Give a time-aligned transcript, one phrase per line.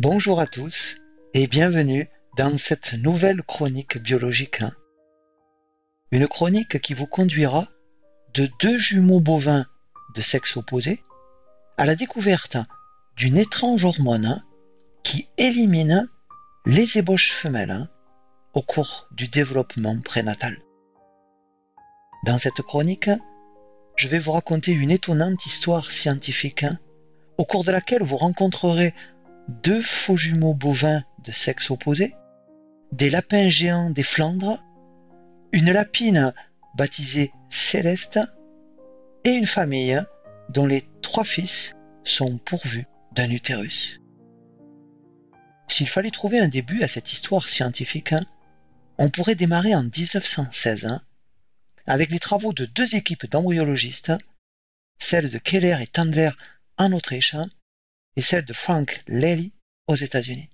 [0.00, 0.98] Bonjour à tous
[1.34, 4.62] et bienvenue dans cette nouvelle chronique biologique.
[6.12, 7.66] Une chronique qui vous conduira
[8.32, 9.66] de deux jumeaux bovins
[10.14, 11.02] de sexe opposé
[11.78, 12.58] à la découverte
[13.16, 14.44] d'une étrange hormone
[15.02, 16.08] qui élimine
[16.64, 17.90] les ébauches femelles
[18.54, 20.62] au cours du développement prénatal.
[22.24, 23.10] Dans cette chronique,
[23.96, 26.66] je vais vous raconter une étonnante histoire scientifique
[27.36, 28.94] au cours de laquelle vous rencontrerez
[29.48, 32.14] deux faux jumeaux bovins de sexe opposé,
[32.92, 34.62] des lapins géants des Flandres,
[35.52, 36.32] une lapine
[36.76, 38.20] baptisée Céleste
[39.24, 40.02] et une famille
[40.50, 41.74] dont les trois fils
[42.04, 44.00] sont pourvus d'un utérus.
[45.66, 48.14] S'il fallait trouver un début à cette histoire scientifique,
[48.98, 50.98] on pourrait démarrer en 1916
[51.86, 54.12] avec les travaux de deux équipes d'embryologistes,
[54.98, 56.30] celle de Keller et Tandler
[56.76, 57.36] en Autriche
[58.18, 59.52] et celle de Frank Lely
[59.86, 60.48] aux États-Unis.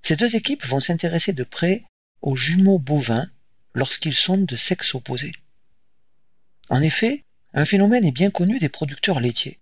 [0.00, 1.84] Ces deux équipes vont s'intéresser de près
[2.22, 3.30] aux jumeaux bovins
[3.74, 5.32] lorsqu'ils sont de sexe opposé.
[6.70, 9.58] En effet, un phénomène est bien connu des producteurs laitiers.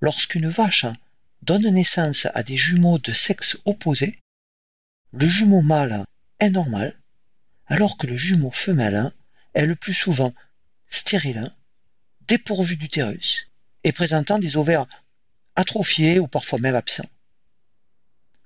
[0.00, 0.86] Lorsqu'une vache
[1.42, 4.20] donne naissance à des jumeaux de sexe opposé,
[5.10, 6.04] le jumeau mâle
[6.38, 6.96] est normal,
[7.66, 9.10] alors que le jumeau femelle
[9.54, 10.32] est le plus souvent
[10.86, 11.52] stérile,
[12.28, 13.50] dépourvu d'utérus
[13.82, 14.86] et présentant des ovaires
[15.56, 17.08] atrophiés ou parfois même absents.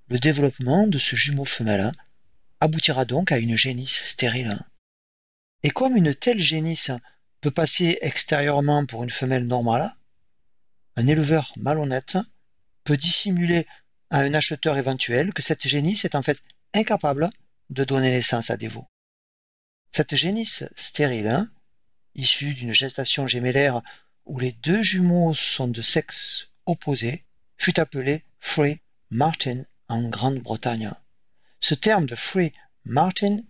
[0.08, 1.92] Le développement de ce jumeau femelle
[2.60, 4.58] aboutira donc à une génisse stérile.
[5.62, 6.90] Et comme une telle génisse
[7.40, 9.94] peut passer extérieurement pour une femelle normale,
[10.96, 12.18] un éleveur malhonnête
[12.84, 13.66] peut dissimuler
[14.10, 16.42] à un acheteur éventuel que cette génisse est en fait
[16.74, 17.30] incapable
[17.70, 18.88] de donner naissance à des veaux.
[19.92, 21.48] Cette génisse stérile,
[22.14, 23.82] issue d'une gestation gémellaire
[24.24, 27.24] où les deux jumeaux sont de sexe opposé,
[27.56, 28.80] fut appelée Free
[29.10, 30.92] Martin en Grande-Bretagne.
[31.60, 32.52] Ce terme de Free
[32.84, 33.40] Martin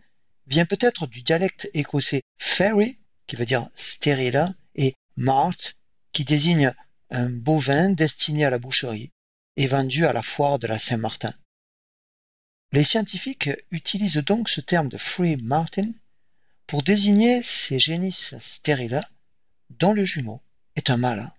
[0.47, 5.75] vient peut-être du dialecte écossais fairy, qui veut dire stérile, et mart,
[6.13, 6.73] qui désigne
[7.11, 9.11] un bovin destiné à la boucherie
[9.57, 11.35] et vendu à la foire de la Saint-Martin.
[12.73, 15.91] Les scientifiques utilisent donc ce terme de Free Martin
[16.67, 19.03] pour désigner ces génisses stériles
[19.71, 20.41] dont le jumeau
[20.77, 21.33] est un mâle.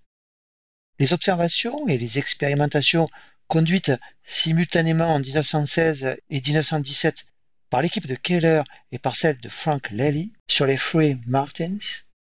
[1.00, 3.08] Les observations et les expérimentations
[3.48, 3.94] conduites
[4.24, 7.26] simultanément en 1916 et 1917
[7.70, 11.78] par l'équipe de Keller et par celle de Frank Lely sur les Free Martins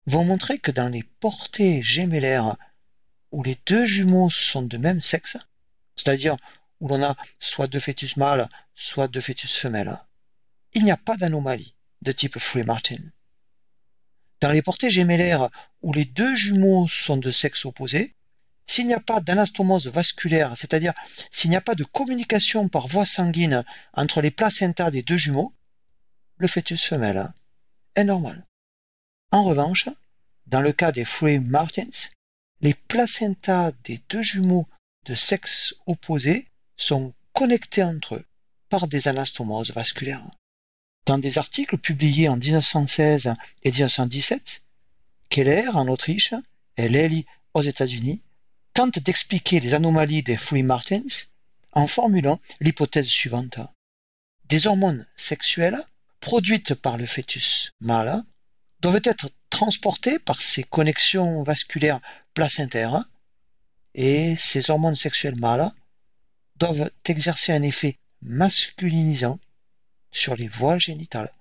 [0.06, 2.56] vont montrer que dans les portées gémellaires
[3.32, 5.36] où les deux jumeaux sont de même sexe,
[5.96, 6.36] c'est-à-dire
[6.80, 9.98] où l'on a soit deux fœtus mâles, soit deux fœtus femelles,
[10.72, 12.98] il n'y a pas d'anomalie de type Free Martin.
[14.40, 15.50] Dans les portées gémellaires
[15.82, 18.14] où les deux jumeaux sont de sexe opposé,
[18.68, 20.92] s'il n'y a pas d'anastomose vasculaire, c'est-à-dire
[21.30, 23.64] s'il n'y a pas de communication par voie sanguine
[23.94, 25.52] entre les placentas des deux jumeaux,
[26.36, 27.32] le fœtus femelle
[27.96, 28.46] est normal.
[29.32, 29.88] En revanche,
[30.46, 32.08] dans le cas des Free Martins,
[32.60, 34.68] les placentas des deux jumeaux
[35.06, 38.24] de sexe opposé sont connectés entre eux
[38.68, 40.24] par des anastomoses vasculaires.
[41.06, 44.62] Dans des articles publiés en 1916 et 1917,
[45.30, 46.34] Keller en Autriche
[46.76, 47.24] et Lely
[47.54, 48.20] aux États-Unis
[48.78, 51.26] tentent d'expliquer les anomalies des Free Martins
[51.72, 53.58] en formulant l'hypothèse suivante.
[54.44, 55.82] Des hormones sexuelles
[56.20, 58.22] produites par le fœtus mâle
[58.78, 62.00] doivent être transportées par ces connexions vasculaires
[62.34, 63.02] placentaires
[63.94, 65.72] et ces hormones sexuelles mâles
[66.54, 69.40] doivent exercer un effet masculinisant
[70.12, 71.32] sur les voies génitales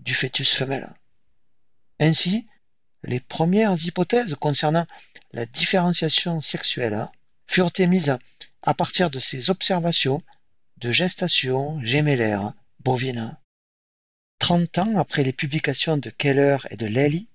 [0.00, 0.92] du fœtus femelle.
[2.00, 2.48] Ainsi,
[3.04, 4.86] les premières hypothèses concernant
[5.32, 7.08] la différenciation sexuelle
[7.46, 8.16] furent émises
[8.62, 10.22] à partir de ces observations
[10.78, 13.36] de gestation gémellaire bovine.
[14.38, 17.28] Trente ans après les publications de Keller et de Lely,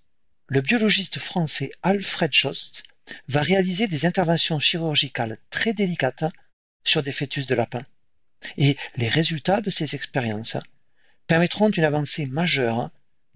[0.47, 2.84] le biologiste français Alfred Jost
[3.28, 6.25] va réaliser des interventions chirurgicales très délicates
[6.83, 7.83] sur des fœtus de lapin
[8.57, 10.57] et les résultats de ces expériences
[11.27, 12.89] permettront une avancée majeure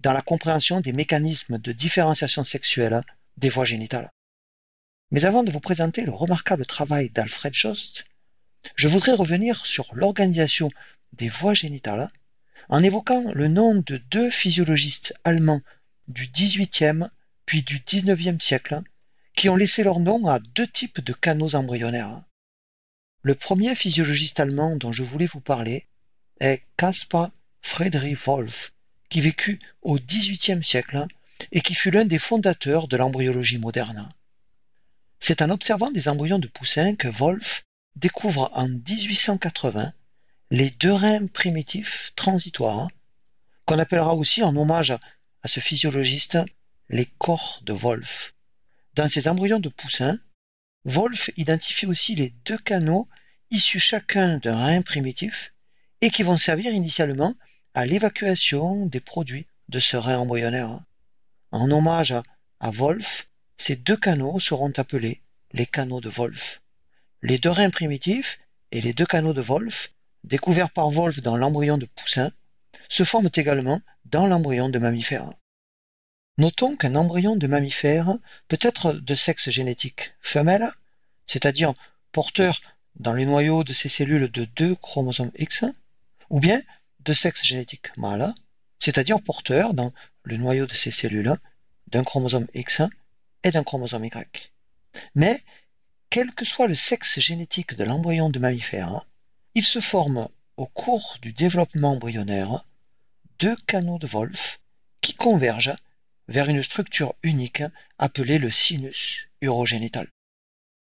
[0.04, 3.02] dans la compréhension des mécanismes de différenciation sexuelle
[3.38, 4.10] des voies génitales.
[5.10, 8.04] Mais avant de vous présenter le remarquable travail d'Alfred Jost,
[8.76, 10.70] je voudrais revenir sur l'organisation
[11.14, 12.10] des voies génitales
[12.68, 15.62] en évoquant le nom de deux physiologistes allemands
[16.06, 17.08] du XVIIIe
[17.46, 18.82] puis du XIXe siècle
[19.34, 22.22] qui ont laissé leur nom à deux types de canaux embryonnaires.
[23.22, 25.86] Le premier physiologiste allemand dont je voulais vous parler
[26.40, 27.30] est Caspar
[27.62, 28.73] Friedrich Wolff,
[29.08, 31.06] qui vécut au XVIIIe siècle
[31.52, 34.12] et qui fut l'un des fondateurs de l'embryologie moderne.
[35.20, 37.64] C'est en observant des embryons de poussins que Wolff
[37.96, 39.92] découvre en 1880
[40.50, 42.88] les deux reins primitifs transitoires,
[43.64, 44.94] qu'on appellera aussi en hommage
[45.42, 46.38] à ce physiologiste
[46.88, 48.34] les corps de Wolf.
[48.94, 50.18] Dans ces embryons de poussins,
[50.84, 53.08] Wolf identifie aussi les deux canaux
[53.50, 55.52] issus chacun d'un rein primitif
[56.00, 57.34] et qui vont servir initialement
[57.74, 60.80] à l'évacuation des produits de ce rein embryonnaire.
[61.50, 62.14] En hommage
[62.60, 65.20] à Wolf, ces deux canaux seront appelés
[65.52, 66.62] les canaux de Wolf.
[67.22, 68.38] Les deux reins primitifs
[68.70, 69.92] et les deux canaux de Wolf,
[70.22, 72.30] découverts par Wolf dans l'embryon de poussin,
[72.88, 75.32] se forment également dans l'embryon de mammifère.
[76.38, 78.16] Notons qu'un embryon de mammifère
[78.48, 80.68] peut être de sexe génétique femelle,
[81.26, 81.74] c'est-à-dire
[82.12, 82.60] porteur
[82.96, 85.64] dans le noyau de ses cellules de deux chromosomes X,
[86.30, 86.62] ou bien
[87.04, 88.34] de sexe génétique mâle,
[88.78, 89.92] c'est-à-dire porteur dans
[90.22, 91.36] le noyau de ces cellules
[91.88, 92.82] d'un chromosome X
[93.42, 94.52] et d'un chromosome Y.
[95.14, 95.42] Mais,
[96.10, 99.06] quel que soit le sexe génétique de l'embryon de mammifère,
[99.54, 102.64] il se forme au cours du développement embryonnaire
[103.38, 104.60] deux canaux de Wolf
[105.00, 105.76] qui convergent
[106.28, 107.62] vers une structure unique
[107.98, 110.08] appelée le sinus urogénital.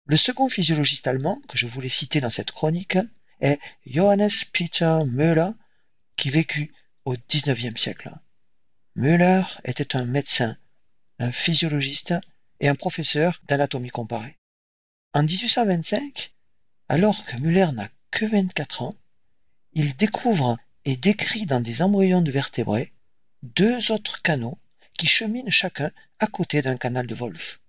[0.07, 2.99] Le second physiologiste allemand que je voulais citer dans cette chronique
[3.41, 5.51] est Johannes Peter Müller,
[6.17, 6.73] qui vécut
[7.05, 8.13] au XIXe siècle.
[8.97, 10.57] Müller était un médecin,
[11.19, 12.15] un physiologiste
[12.61, 14.39] et un professeur d'anatomie comparée.
[15.13, 16.33] En 1825,
[16.89, 18.95] alors que Müller n'a que 24 ans,
[19.73, 22.93] il découvre et décrit dans des embryons de vertébrés
[23.43, 24.59] deux autres canaux
[24.97, 25.91] qui cheminent chacun
[26.21, 27.61] à côté d'un canal de Wolf.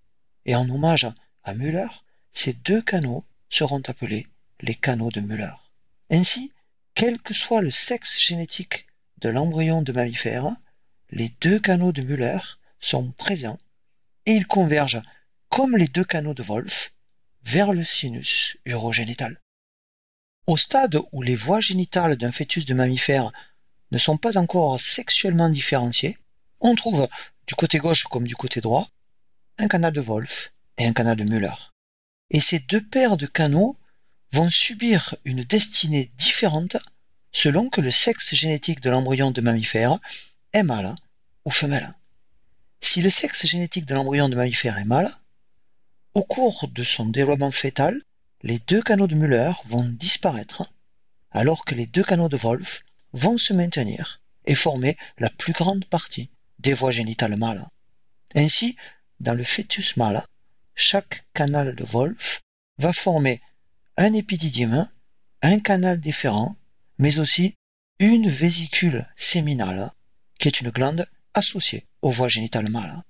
[0.45, 1.07] Et en hommage
[1.43, 1.87] à Müller,
[2.31, 4.27] ces deux canaux seront appelés
[4.61, 5.53] les canaux de Müller.
[6.11, 6.51] Ainsi,
[6.95, 8.87] quel que soit le sexe génétique
[9.17, 10.55] de l'embryon de mammifère,
[11.11, 12.39] les deux canaux de Müller
[12.79, 13.59] sont présents
[14.25, 15.01] et ils convergent,
[15.49, 16.93] comme les deux canaux de Wolf,
[17.43, 19.41] vers le sinus urogénital.
[20.47, 23.31] Au stade où les voies génitales d'un fœtus de mammifère
[23.91, 26.17] ne sont pas encore sexuellement différenciées,
[26.61, 27.09] on trouve
[27.45, 28.89] du côté gauche comme du côté droit
[29.57, 31.55] un canal de Wolf et un canal de Müller.
[32.29, 33.77] Et ces deux paires de canaux
[34.35, 36.75] vont subir une destinée différente
[37.31, 39.97] selon que le sexe génétique de l'embryon de mammifère
[40.51, 40.93] est mâle
[41.45, 41.93] ou femelle.
[42.81, 45.09] Si le sexe génétique de l'embryon de mammifère est mâle,
[46.15, 48.01] au cours de son développement fœtal,
[48.43, 50.69] les deux canaux de Müller vont disparaître,
[51.31, 52.83] alors que les deux canaux de Wolf
[53.13, 56.29] vont se maintenir et former la plus grande partie
[56.59, 57.69] des voies génitales mâles.
[58.35, 58.75] Ainsi,
[59.21, 60.25] dans le fœtus mâle,
[60.75, 62.41] chaque canal de Wolf
[62.79, 63.41] va former
[63.97, 64.89] un épididyme,
[65.41, 66.55] un canal différent,
[66.97, 67.55] mais aussi
[67.99, 69.91] une vésicule séminale,
[70.37, 73.03] qui est une glande associée aux voies génitales mâles.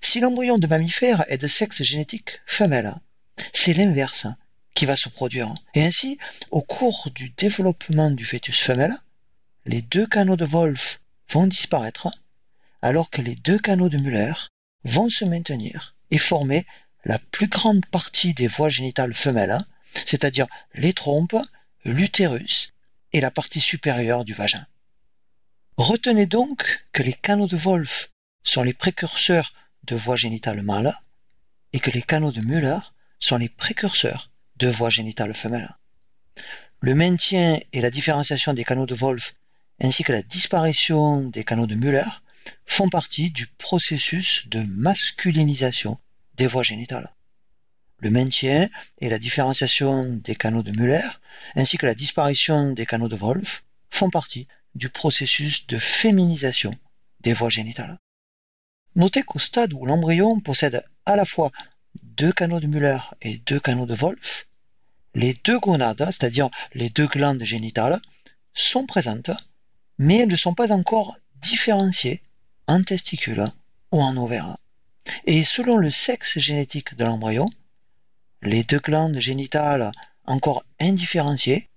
[0.00, 2.94] Si l'embryon de mammifère est de sexe génétique femelle,
[3.54, 4.26] c'est l'inverse
[4.74, 5.54] qui va se produire.
[5.74, 6.18] Et ainsi,
[6.50, 8.96] au cours du développement du fœtus femelle,
[9.64, 11.00] les deux canaux de Wolf
[11.30, 12.08] vont disparaître,
[12.82, 14.34] alors que les deux canaux de Müller
[14.84, 16.66] vont se maintenir et former
[17.04, 19.64] la plus grande partie des voies génitales femelles,
[20.06, 21.36] c'est-à-dire les trompes,
[21.84, 22.72] l'utérus
[23.12, 24.66] et la partie supérieure du vagin.
[25.76, 28.10] Retenez donc que les canaux de Wolf
[28.44, 29.54] sont les précurseurs
[29.84, 30.98] de voies génitales mâles
[31.72, 32.78] et que les canaux de Müller
[33.18, 35.76] sont les précurseurs de voies génitales femelles.
[36.80, 39.34] Le maintien et la différenciation des canaux de Wolf
[39.80, 42.08] ainsi que la disparition des canaux de Müller
[42.66, 45.98] font partie du processus de masculinisation
[46.34, 47.12] des voies génitales.
[48.02, 48.68] Le maintien
[49.00, 51.08] et la différenciation des canaux de Müller,
[51.54, 56.74] ainsi que la disparition des canaux de Wolf, font partie du processus de féminisation
[57.20, 58.00] des voies génitales.
[58.96, 61.52] Notez qu'au stade où l'embryon possède à la fois
[62.02, 64.48] deux canaux de Müller et deux canaux de Wolf,
[65.14, 68.02] les deux gonades, c'est-à-dire les deux glandes génitales,
[68.52, 69.30] sont présentes,
[69.98, 72.20] mais elles ne sont pas encore différenciées
[72.66, 73.46] en testicules
[73.92, 74.56] ou en ovaires.
[75.24, 77.48] Et selon le sexe génétique de l'embryon,
[78.42, 79.92] les deux glandes génitales
[80.24, 81.68] encore indifférenciées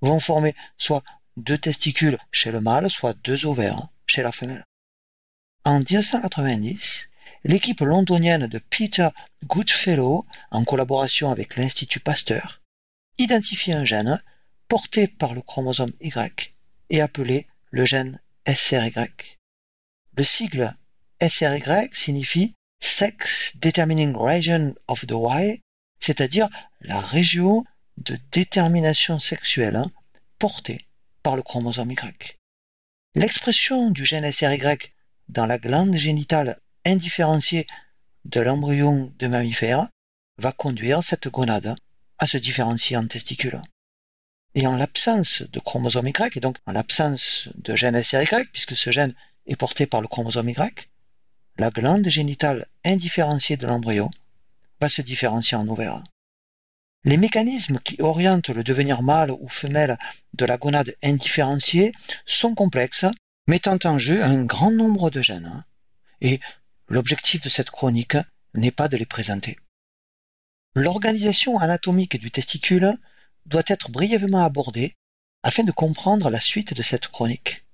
[0.00, 1.04] vont former soit
[1.36, 4.64] deux testicules chez le mâle, soit deux ovaires chez la femelle.
[5.64, 7.10] En 1990,
[7.44, 9.08] l'équipe londonienne de Peter
[9.44, 12.60] Goodfellow, en collaboration avec l'Institut Pasteur,
[13.18, 14.22] identifie un gène
[14.66, 16.54] porté par le chromosome Y
[16.90, 19.10] et appelé le gène SRY.
[20.16, 20.74] Le sigle
[21.20, 25.60] SRY signifie Sex Determining Region of the Y,
[26.00, 26.48] c'est-à-dire
[26.80, 27.64] la région
[27.96, 29.90] de détermination sexuelle hein,
[30.38, 30.86] portée
[31.22, 32.36] par le chromosome Y.
[33.14, 34.78] L'expression du gène SRY
[35.28, 37.66] dans la glande génitale indifférenciée
[38.24, 39.88] de l'embryon de mammifère
[40.38, 41.74] va conduire cette gonade
[42.18, 43.60] à se différencier en testicules.
[44.54, 48.90] Et en l'absence de chromosome Y, et donc en l'absence de gène SRY, puisque ce
[48.90, 49.14] gène
[49.46, 50.88] est porté par le chromosome Y,
[51.58, 54.10] la glande génitale indifférenciée de l'embryon
[54.80, 56.02] va se différencier en ovaire.
[57.04, 59.98] Les mécanismes qui orientent le devenir mâle ou femelle
[60.34, 61.92] de la gonade indifférenciée
[62.26, 63.06] sont complexes,
[63.46, 65.64] mettant en jeu un grand nombre de gènes.
[66.20, 66.40] Et
[66.88, 68.16] l'objectif de cette chronique
[68.54, 69.58] n'est pas de les présenter.
[70.74, 72.98] L'organisation anatomique du testicule
[73.46, 74.94] doit être brièvement abordée
[75.42, 77.64] afin de comprendre la suite de cette chronique.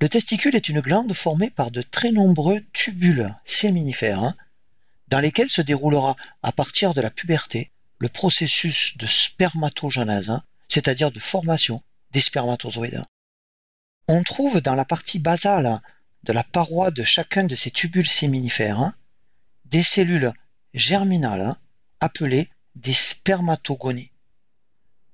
[0.00, 4.34] Le testicule est une glande formée par de très nombreux tubules séminifères
[5.14, 11.20] dans lesquels se déroulera à partir de la puberté le processus de spermatogenèse, c'est-à-dire de
[11.20, 13.04] formation des spermatozoïdes.
[14.08, 15.80] On trouve dans la partie basale
[16.24, 18.90] de la paroi de chacun de ces tubules séminifères
[19.66, 20.32] des cellules
[20.74, 21.54] germinales
[22.00, 24.10] appelées des spermatogonies.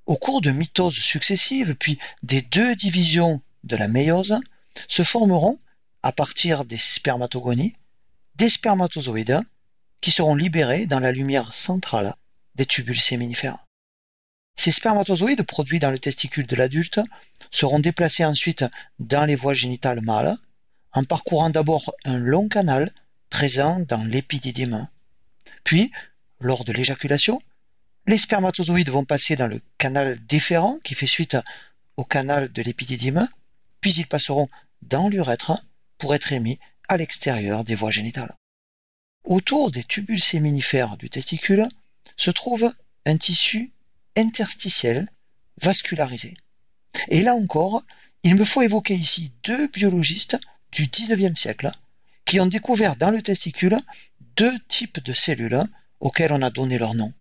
[0.07, 4.41] Au cours de mitoses successives, puis des deux divisions de la méiose,
[4.89, 5.61] se formeront,
[6.03, 7.77] à partir des spermatogonies,
[8.37, 9.43] des spermatozoïdes
[10.01, 12.15] qui seront libérés dans la lumière centrale
[12.55, 13.67] des tubules séminifères.
[14.57, 17.01] Ces spermatozoïdes produits dans le testicule de l'adulte
[17.51, 18.65] seront déplacés ensuite
[18.99, 20.37] dans les voies génitales mâles
[20.93, 22.93] en parcourant d'abord un long canal
[23.31, 24.89] présent dans l'épididyme.
[25.65, 25.93] Puis,
[26.41, 27.41] lors de l'éjaculation,
[28.07, 31.37] les spermatozoïdes vont passer dans le canal déférent qui fait suite
[31.97, 33.29] au canal de l'épididyme,
[33.81, 34.49] puis ils passeront
[34.83, 35.65] dans l'urètre
[35.99, 38.35] pour être émis à l'extérieur des voies génitales.
[39.31, 41.69] Autour des tubules séminifères du testicule
[42.17, 42.75] se trouve
[43.07, 43.71] un tissu
[44.17, 45.09] interstitiel
[45.63, 46.35] vascularisé.
[47.07, 47.85] Et là encore,
[48.25, 50.37] il me faut évoquer ici deux biologistes
[50.73, 51.71] du XIXe siècle
[52.25, 53.79] qui ont découvert dans le testicule
[54.37, 55.63] deux types de cellules
[56.01, 57.15] auxquelles on a donné leur nom.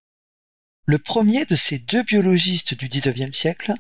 [0.88, 3.76] Le premier de ces deux biologistes du XIXe siècle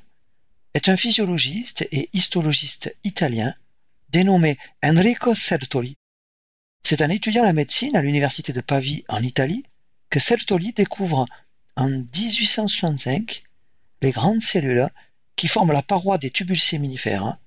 [0.75, 3.55] est un physiologiste et histologiste italien
[4.09, 5.97] dénommé Enrico Sertoli.
[6.83, 9.63] C'est un étudiant en médecine à l'université de Pavie en Italie
[10.09, 11.25] que Sertoli découvre
[11.75, 13.43] en 1865
[14.01, 14.89] les grandes cellules
[15.35, 17.37] qui forment la paroi des tubules séminifères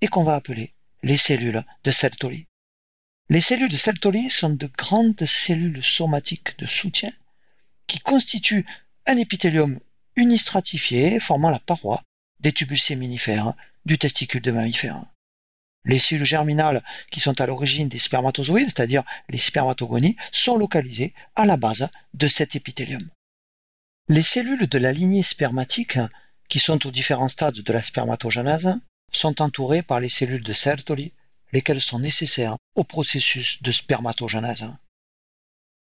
[0.00, 2.46] et qu'on va appeler les cellules de Sertoli.
[3.30, 7.12] Les cellules de Sertoli sont de grandes cellules somatiques de soutien
[7.86, 8.66] qui constituent
[9.06, 9.78] un épithélium
[10.16, 12.02] unistratifié formant la paroi
[12.40, 13.54] des tubules séminifères
[13.86, 15.04] du testicule de mammifère.
[15.84, 21.46] Les cellules germinales qui sont à l'origine des spermatozoïdes, c'est-à-dire les spermatogonies, sont localisées à
[21.46, 23.08] la base de cet épithélium.
[24.08, 25.98] Les cellules de la lignée spermatique,
[26.48, 28.74] qui sont aux différents stades de la spermatogenèse,
[29.12, 31.12] sont entourées par les cellules de Sertoli,
[31.52, 34.66] lesquelles sont nécessaires au processus de spermatogenèse.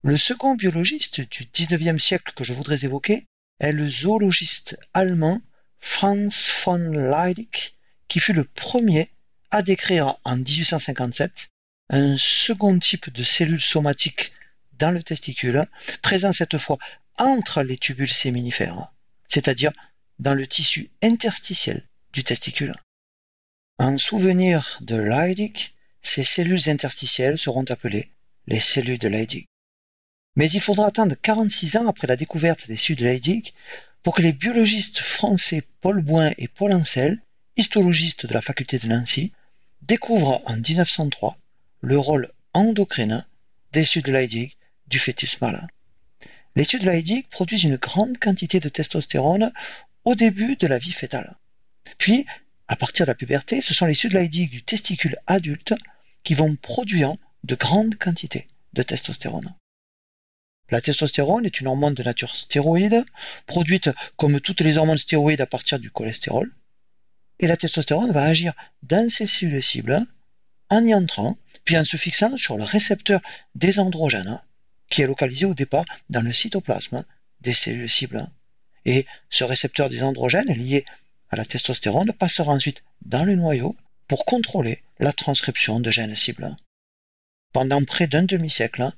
[0.02, 3.24] Le second biologiste du XIXe siècle que je voudrais évoquer
[3.58, 5.40] est le zoologiste allemand
[5.78, 7.74] Franz von Leidig,
[8.08, 9.10] qui fut le premier
[9.50, 11.48] à décrire en 1857
[11.90, 14.32] un second type de cellules somatiques
[14.78, 15.64] dans le testicule,
[16.02, 16.78] présent cette fois
[17.18, 18.92] entre les tubules séminifères,
[19.28, 19.72] c'est-à-dire
[20.18, 22.74] dans le tissu interstitiel du testicule.
[23.78, 28.10] En souvenir de Leidig, ces cellules interstitielles seront appelées
[28.46, 29.46] les cellules de Leidig.
[30.36, 33.54] Mais il faudra attendre 46 ans après la découverte des cellules de Leidig
[34.02, 37.20] pour que les biologistes français Paul Bouin et Paul Ancel,
[37.56, 39.32] histologistes de la faculté de Nancy,
[39.82, 41.38] découvre en 1903
[41.80, 43.24] le rôle endocrinien
[43.72, 44.56] des Leydig
[44.88, 45.66] du fœtus mâle.
[46.54, 49.52] Les Leydig produisent une grande quantité de testostérone
[50.04, 51.36] au début de la vie fœtale.
[51.98, 52.26] Puis,
[52.68, 55.74] à partir de la puberté, ce sont les Leydig du testicule adulte
[56.24, 59.54] qui vont produire de grandes quantités de testostérone.
[60.70, 63.04] La testostérone est une hormone de nature stéroïde,
[63.46, 66.52] produite comme toutes les hormones stéroïdes à partir du cholestérol
[67.38, 70.04] et la testostérone va agir dans ces cellules cibles
[70.68, 73.20] en y entrant, puis en se fixant sur le récepteur
[73.54, 74.40] des androgènes,
[74.90, 77.04] qui est localisé au départ dans le cytoplasme
[77.40, 78.26] des cellules cibles.
[78.84, 80.84] Et ce récepteur des androgènes lié
[81.30, 83.76] à la testostérone passera ensuite dans le noyau
[84.08, 86.56] pour contrôler la transcription de gènes cibles.
[87.52, 88.90] Pendant près d'un demi-siècle,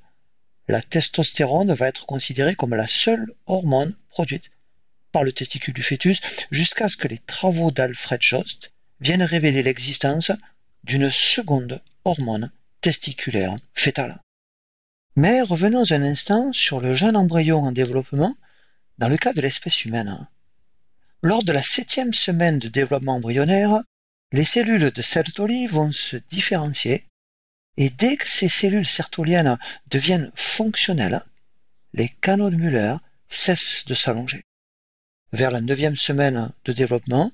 [0.67, 4.51] la testostérone va être considérée comme la seule hormone produite
[5.11, 10.31] par le testicule du fœtus jusqu'à ce que les travaux d'Alfred Jost viennent révéler l'existence
[10.83, 12.51] d'une seconde hormone
[12.81, 14.19] testiculaire fétale.
[15.15, 18.35] Mais revenons un instant sur le jeune embryon en développement
[18.97, 20.27] dans le cas de l'espèce humaine.
[21.21, 23.81] Lors de la septième semaine de développement embryonnaire,
[24.31, 27.05] les cellules de Sertoli vont se différencier
[27.77, 31.23] et dès que ces cellules sertoliennes deviennent fonctionnelles,
[31.93, 32.95] les canaux de Müller
[33.27, 34.43] cessent de s'allonger.
[35.31, 37.31] Vers la neuvième semaine de développement,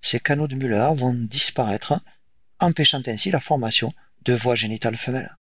[0.00, 2.00] ces canaux de Müller vont disparaître,
[2.58, 5.36] empêchant ainsi la formation de voies génitales femelles.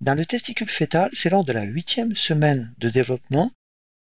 [0.00, 3.52] Dans le testicule fœtal, c'est lors de la huitième semaine de développement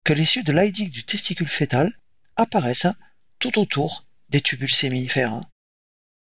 [0.04, 1.92] que les de du testicule fœtal
[2.36, 2.88] apparaissent
[3.40, 5.42] tout autour des tubules séminifères.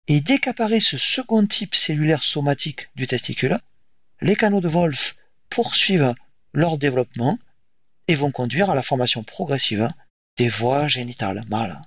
[0.09, 3.59] Et dès qu'apparaît ce second type cellulaire somatique du testicule,
[4.21, 5.17] les canaux de Wolf
[5.51, 6.15] poursuivent
[6.53, 7.39] leur développement
[8.09, 9.89] et vont conduire à la formation progressive
[10.37, 11.81] des voies génitales mâles.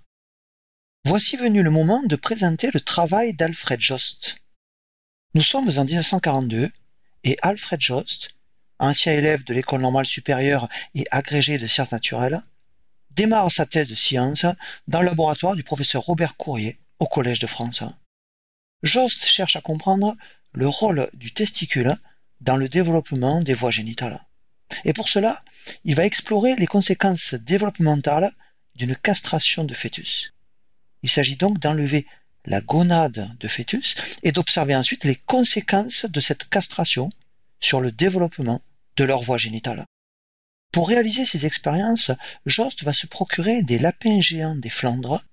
[1.06, 4.38] Voici venu le moment de présenter le travail d'Alfred Jost.
[5.36, 6.72] Nous sommes en 1942
[7.24, 8.32] et Alfred Jost,
[8.80, 12.44] ancien élève de l'école normale supérieure et agrégé de sciences naturelles,
[13.12, 14.46] démarre sa thèse de science
[14.88, 17.84] dans le laboratoire du professeur Robert Courrier au Collège de France.
[18.82, 20.16] Jost cherche à comprendre
[20.54, 21.98] le rôle du testicule
[22.42, 24.26] dans le développement des voies génitales.
[24.86, 25.44] Et pour cela,
[25.84, 28.34] il va explorer les conséquences développementales
[28.76, 30.34] d'une castration de fœtus.
[31.04, 32.06] Il s'agit donc d'enlever
[32.46, 37.10] la gonade de fœtus et d'observer ensuite les conséquences de cette castration
[37.60, 38.62] sur le développement
[38.96, 39.86] de leur voie génitale.
[40.72, 42.12] Pour réaliser ces expériences,
[42.46, 45.24] Jost va se procurer des lapins géants des Flandres,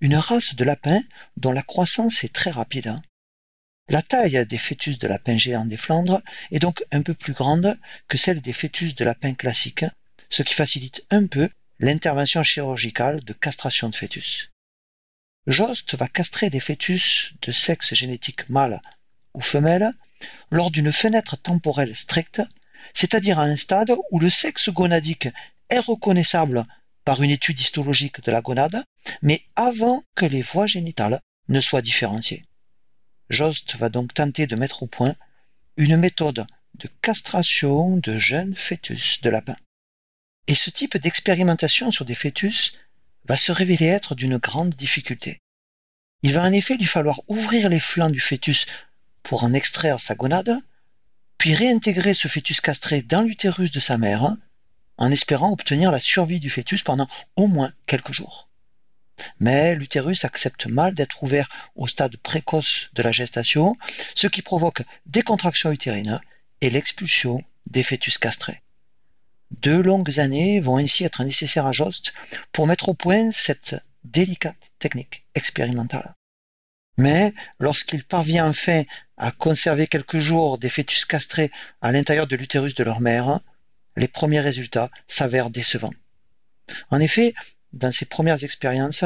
[0.00, 1.02] une race de lapins
[1.36, 2.96] dont la croissance est très rapide.
[3.88, 7.78] La taille des fœtus de lapins géants des Flandres est donc un peu plus grande
[8.08, 9.84] que celle des fœtus de lapins classiques,
[10.28, 11.48] ce qui facilite un peu
[11.80, 14.50] l'intervention chirurgicale de castration de fœtus.
[15.48, 18.80] Jost va castrer des fœtus de sexe génétique mâle
[19.34, 19.92] ou femelle
[20.50, 22.40] lors d'une fenêtre temporelle stricte,
[22.94, 25.28] c'est-à-dire à un stade où le sexe gonadique
[25.68, 26.64] est reconnaissable
[27.04, 28.84] par une étude histologique de la gonade,
[29.22, 32.44] mais avant que les voies génitales ne soient différenciées.
[33.32, 35.16] Jost va donc tenter de mettre au point
[35.78, 39.56] une méthode de castration de jeunes fœtus de lapin.
[40.48, 42.76] Et ce type d'expérimentation sur des fœtus
[43.24, 45.40] va se révéler être d'une grande difficulté.
[46.22, 48.66] Il va en effet lui falloir ouvrir les flancs du fœtus
[49.22, 50.58] pour en extraire sa gonade,
[51.38, 54.36] puis réintégrer ce fœtus castré dans l'utérus de sa mère,
[54.98, 58.50] en espérant obtenir la survie du fœtus pendant au moins quelques jours.
[59.40, 63.76] Mais l'utérus accepte mal d'être ouvert au stade précoce de la gestation,
[64.14, 66.20] ce qui provoque des contractions utérines
[66.60, 68.62] et l'expulsion des fœtus castrés.
[69.60, 72.14] Deux longues années vont ainsi être nécessaires à Jost
[72.52, 76.14] pour mettre au point cette délicate technique expérimentale.
[76.96, 78.84] Mais lorsqu'il parvient enfin
[79.16, 83.40] à conserver quelques jours des fœtus castrés à l'intérieur de l'utérus de leur mère,
[83.96, 85.94] les premiers résultats s'avèrent décevants.
[86.90, 87.34] En effet,
[87.72, 89.04] dans ces premières expériences,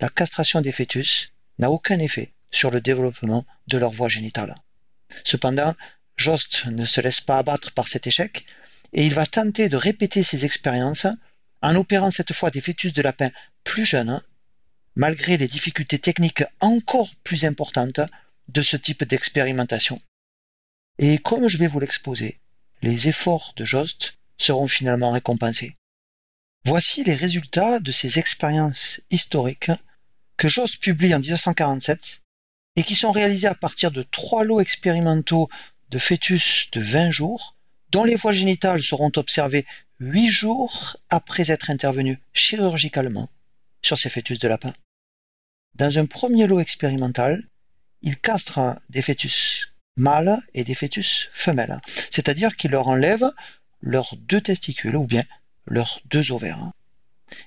[0.00, 4.54] la castration des fœtus n'a aucun effet sur le développement de leur voie génitale.
[5.24, 5.74] Cependant,
[6.16, 8.46] Jost ne se laisse pas abattre par cet échec
[8.92, 11.06] et il va tenter de répéter ces expériences
[11.62, 13.30] en opérant cette fois des fœtus de lapin
[13.64, 14.22] plus jeunes,
[14.94, 18.00] malgré les difficultés techniques encore plus importantes
[18.48, 20.00] de ce type d'expérimentation.
[20.98, 22.38] Et comme je vais vous l'exposer,
[22.82, 25.76] les efforts de Jost seront finalement récompensés.
[26.66, 29.70] Voici les résultats de ces expériences historiques
[30.38, 32.22] que Jost publie en 1947
[32.76, 35.50] et qui sont réalisées à partir de trois lots expérimentaux
[35.90, 37.54] de fœtus de 20 jours
[37.90, 39.66] dont les voies génitales seront observées
[40.00, 43.28] huit jours après être intervenues chirurgicalement
[43.82, 44.72] sur ces fœtus de lapin.
[45.74, 47.46] Dans un premier lot expérimental,
[48.00, 53.30] il castre des fœtus mâles et des fœtus femelles, c'est-à-dire qu'il leur enlève
[53.82, 55.24] leurs deux testicules ou bien
[55.66, 56.72] leurs deux ovaires.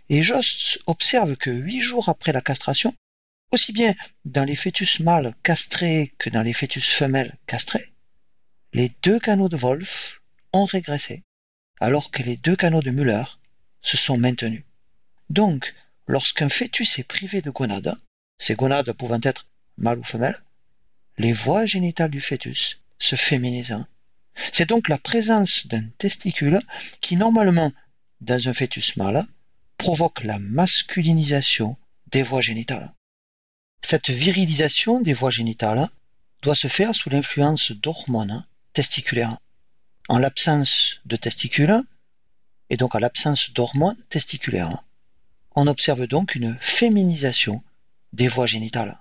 [0.10, 2.93] Et Jost observe que huit jours après la castration,
[3.51, 7.93] aussi bien dans les fœtus mâles castrés que dans les fœtus femelles castrés,
[8.73, 10.21] les deux canaux de Wolf
[10.53, 11.23] ont régressé,
[11.80, 13.23] alors que les deux canaux de Müller
[13.82, 14.63] se sont maintenus.
[15.30, 15.73] Donc,
[16.08, 17.97] lorsqu'un fœtus est privé de gonades,
[18.38, 20.41] ces gonades pouvant être mâles ou femelles,
[21.17, 23.84] les voies génitales du fœtus se féminisent.
[24.51, 26.62] C'est donc la présence d'un testicule
[27.01, 27.71] qui, normalement,
[28.21, 29.25] dans un fœtus mâle,
[29.77, 31.77] provoque la masculinisation
[32.08, 32.93] des voies génitales.
[33.82, 35.89] Cette virilisation des voies génitales
[36.41, 39.38] doit se faire sous l'influence d'hormones testiculaires.
[40.10, 41.84] En l'absence de testicules,
[42.69, 44.84] et donc en l'absence d'hormones testiculaires,
[45.56, 47.62] on observe donc une féminisation
[48.13, 48.99] des voies génitales.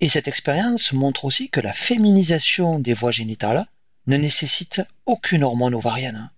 [0.00, 3.66] Et cette expérience montre aussi que la féminisation des voies génitales
[4.06, 6.30] ne nécessite aucune hormone ovarienne.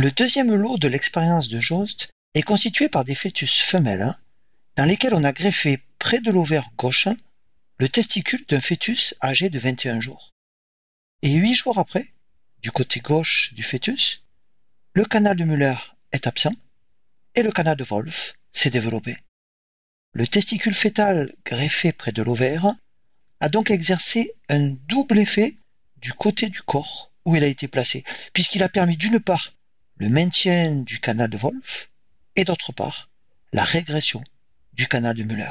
[0.00, 4.16] Le deuxième lot de l'expérience de Jost est constitué par des fœtus femelles
[4.76, 7.08] dans lesquels on a greffé près de l'ovaire gauche
[7.78, 10.34] le testicule d'un fœtus âgé de 21 jours.
[11.22, 12.06] Et huit jours après,
[12.62, 14.22] du côté gauche du fœtus,
[14.92, 15.74] le canal de Müller
[16.12, 16.54] est absent
[17.34, 19.18] et le canal de Wolf s'est développé.
[20.12, 22.72] Le testicule fœtal greffé près de l'ovaire
[23.40, 25.56] a donc exercé un double effet
[25.96, 29.57] du côté du corps où il a été placé, puisqu'il a permis d'une part
[29.98, 31.90] le maintien du canal de Wolf
[32.36, 33.10] et d'autre part
[33.52, 34.22] la régression
[34.72, 35.50] du canal de Müller.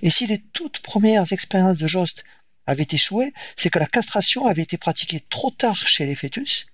[0.00, 2.24] Et si les toutes premières expériences de Jost
[2.66, 6.66] avaient échoué, c'est que la castration avait été pratiquée trop tard chez les fœtus,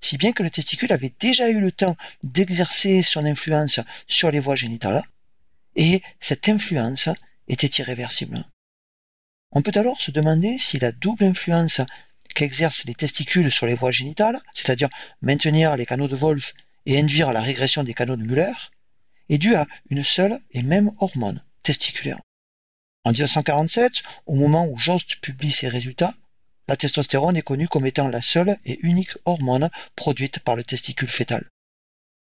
[0.00, 4.40] si bien que le testicule avait déjà eu le temps d'exercer son influence sur les
[4.40, 5.02] voies génitales,
[5.74, 7.08] et cette influence
[7.48, 8.44] était irréversible.
[9.52, 11.80] On peut alors se demander si la double influence
[12.36, 14.90] qu'exercent les testicules sur les voies génitales, c'est-à-dire
[15.22, 16.52] maintenir les canaux de Wolf
[16.84, 18.52] et induire la régression des canaux de Müller,
[19.30, 22.20] est due à une seule et même hormone testiculaire.
[23.04, 26.14] En 1947, au moment où Jost publie ses résultats,
[26.68, 31.08] la testostérone est connue comme étant la seule et unique hormone produite par le testicule
[31.08, 31.48] fœtal.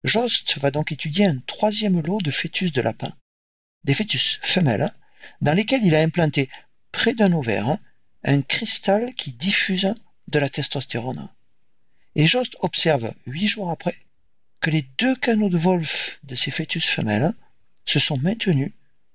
[0.04, 3.12] Jost va donc étudier un troisième lot de fœtus de lapin,
[3.82, 4.94] des fœtus femelles,
[5.40, 6.48] dans lesquels il a implanté
[6.92, 7.78] près d'un ovaire
[8.24, 9.94] un cristal qui diffuse
[10.28, 11.28] de la testostérone.
[12.14, 13.96] Et Jost observe huit jours après
[14.60, 17.34] que les deux canaux de Wolf de ces fœtus femelles
[17.84, 18.72] se sont maintenus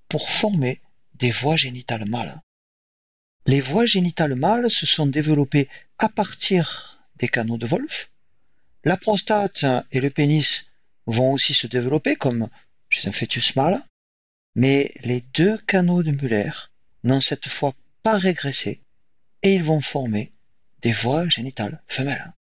[0.09, 0.79] pour former
[1.15, 2.39] des voies génitales mâles.
[3.47, 5.67] Les voies génitales mâles se sont développées
[5.97, 8.11] à partir des canaux de Wolf.
[8.83, 10.67] La prostate et le pénis
[11.07, 12.47] vont aussi se développer comme
[12.89, 13.81] chez un fœtus mâle,
[14.55, 16.51] mais les deux canaux de Müller
[17.03, 18.81] n'ont cette fois pas régressé
[19.43, 20.31] et ils vont former
[20.81, 22.33] des voies génitales femelles.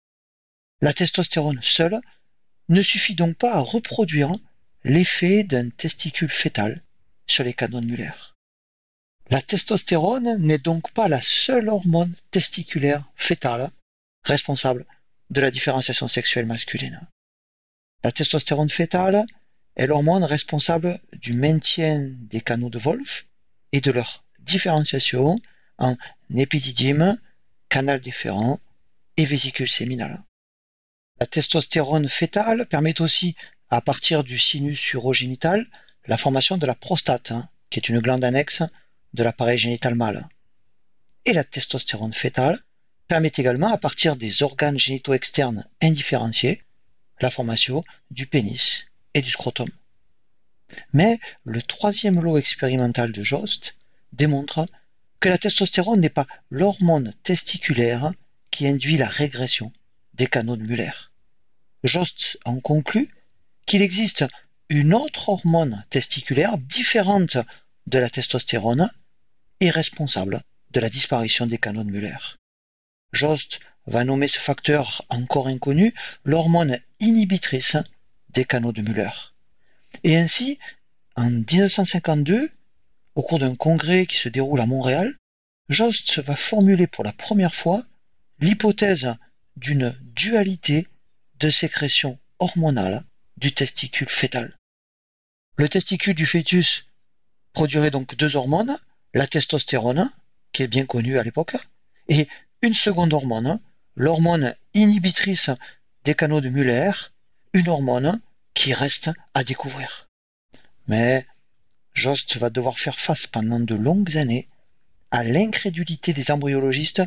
[0.80, 2.00] La testostérone seule
[2.68, 4.36] ne suffit donc pas à reproduire
[4.84, 6.82] l'effet d'un testicule fœtal
[7.26, 8.12] sur les canaux de Muller.
[9.30, 13.70] La testostérone n'est donc pas la seule hormone testiculaire fœtale
[14.24, 14.86] responsable
[15.30, 17.00] de la différenciation sexuelle masculine.
[18.04, 19.26] La testostérone fœtale
[19.76, 23.26] est l'hormone responsable du maintien des canaux de Wolf
[23.72, 25.38] et de leur différenciation
[25.78, 25.96] en
[26.34, 27.18] épididyme,
[27.68, 28.60] canal différent
[29.16, 30.22] et vésicule séminale.
[31.20, 33.34] La testostérone fœtale permet aussi,
[33.70, 35.66] à partir du sinus urogénital,
[36.06, 38.62] la formation de la prostate, hein, qui est une glande annexe
[39.14, 40.28] de l'appareil génital mâle.
[41.24, 42.62] Et la testostérone fœtale
[43.08, 46.62] permet également, à partir des organes génitaux externes indifférenciés,
[47.20, 49.68] la formation du pénis et du scrotum.
[50.92, 53.76] Mais le troisième lot expérimental de Jost
[54.12, 54.66] démontre
[55.20, 58.12] que la testostérone n'est pas l'hormone testiculaire
[58.50, 59.72] qui induit la régression
[60.14, 60.92] des canaux de Muller.
[61.84, 63.08] Jost en conclut
[63.66, 64.24] qu'il existe
[64.68, 67.38] une autre hormone testiculaire différente
[67.86, 68.90] de la testostérone
[69.60, 72.16] et responsable de la disparition des canaux de Muller.
[73.12, 77.76] Jost va nommer ce facteur encore inconnu l'hormone inhibitrice
[78.30, 79.10] des canaux de Muller.
[80.04, 80.58] Et ainsi,
[81.16, 82.50] en 1952,
[83.18, 85.18] au cours d'un congrès qui se déroule à Montréal,
[85.68, 87.82] Jost va formuler pour la première fois
[88.38, 89.12] l'hypothèse
[89.56, 90.86] d'une dualité
[91.40, 93.02] de sécrétion hormonale
[93.36, 94.56] du testicule fœtal.
[95.56, 96.86] Le testicule du fœtus
[97.54, 98.78] produirait donc deux hormones,
[99.14, 100.12] la testostérone,
[100.52, 101.56] qui est bien connue à l'époque,
[102.08, 102.28] et
[102.62, 103.58] une seconde hormone,
[103.96, 105.50] l'hormone inhibitrice
[106.04, 106.92] des canaux de Muller,
[107.52, 108.20] une hormone
[108.54, 110.06] qui reste à découvrir.
[110.86, 111.26] Mais
[111.98, 114.46] Jost va devoir faire face pendant de longues années
[115.10, 117.02] à l'incrédulité des embryologistes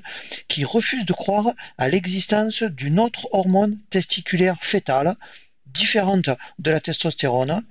[0.50, 5.16] qui refusent de croire à l'existence d'une autre hormone testiculaire fœtale
[5.66, 7.64] différente de la testostérone,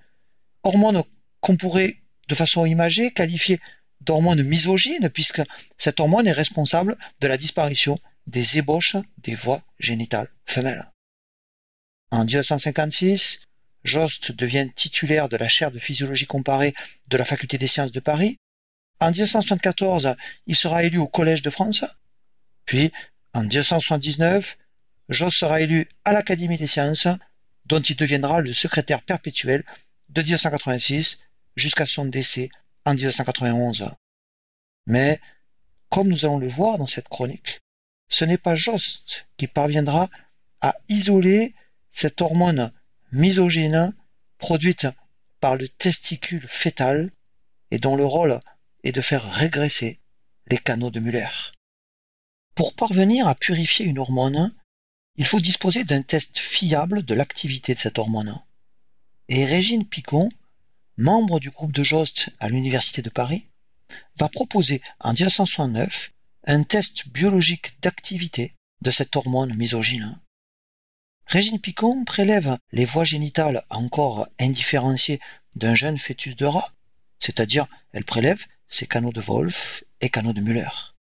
[0.62, 1.02] hormone
[1.40, 3.60] qu'on pourrait de façon imagée qualifier
[4.00, 5.42] d'hormone misogyne puisque
[5.76, 10.90] cette hormone est responsable de la disparition des ébauches des voies génitales femelles.
[12.12, 13.42] En 1956,
[13.84, 16.74] Jost devient titulaire de la chaire de physiologie comparée
[17.08, 18.38] de la faculté des sciences de Paris.
[19.00, 20.14] En 1974,
[20.46, 21.84] il sera élu au Collège de France.
[22.66, 22.92] Puis,
[23.32, 24.58] en 1979,
[25.08, 27.08] Jost sera élu à l'Académie des sciences,
[27.64, 29.64] dont il deviendra le secrétaire perpétuel
[30.08, 31.20] de 1986
[31.56, 32.50] jusqu'à son décès
[32.84, 33.90] en 1991.
[34.86, 35.20] Mais,
[35.88, 37.60] comme nous allons le voir dans cette chronique,
[38.08, 40.10] ce n'est pas Jost qui parviendra
[40.60, 41.54] à isoler
[41.90, 42.72] cette hormone
[43.12, 43.94] misogyne
[44.38, 44.86] produite
[45.40, 47.10] par le testicule fœtal
[47.70, 48.40] et dont le rôle
[48.84, 50.00] est de faire régresser
[50.46, 51.28] les canaux de Muller.
[52.54, 54.54] Pour parvenir à purifier une hormone,
[55.16, 58.38] il faut disposer d'un test fiable de l'activité de cette hormone.
[59.28, 60.30] Et Régine Picon,
[60.96, 63.46] membre du groupe de Jost à l'Université de Paris,
[64.16, 66.12] va proposer en 1969
[66.46, 70.18] un test biologique d'activité de cette hormone misogyne.
[71.30, 75.20] Régine Picon prélève les voies génitales encore indifférenciées
[75.54, 76.72] d'un jeune fœtus de rat,
[77.20, 80.96] c'est-à-dire elle prélève ses canaux de Wolf et canaux de Müller.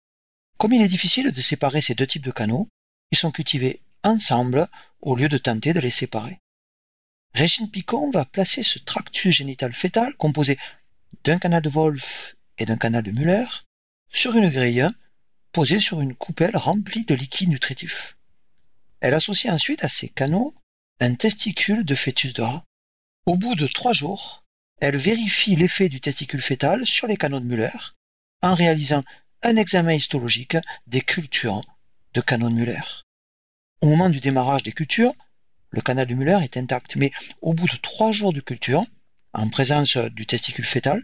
[0.60, 2.68] Comme il est difficile de séparer ces deux types de canaux,
[3.12, 4.68] ils sont cultivés ensemble
[5.02, 6.38] au lieu de tenter de les séparer.
[7.34, 10.60] Régine Picon va placer ce tractus génital fœtal composé
[11.24, 13.48] d'un canal de Wolf et d'un canal de Müller
[14.14, 14.88] sur une grille
[15.54, 18.19] posée sur une coupelle remplie de liquide nutritif.
[19.02, 20.54] Elle associe ensuite à ces canaux
[21.00, 22.66] un testicule de fœtus de rat.
[23.26, 24.44] Au bout de trois jours,
[24.82, 27.96] elle vérifie l'effet du testicule fœtal sur les canaux de Müller
[28.42, 29.04] en réalisant
[29.42, 30.58] un examen histologique
[30.88, 31.62] des cultures
[32.14, 33.06] de canaux de Müller.
[33.82, 35.14] Au moment du démarrage des cultures,
[35.70, 38.84] le canal de Müller est intact, mais au bout de trois jours de culture,
[39.34, 41.04] en présence du testicule fœtal,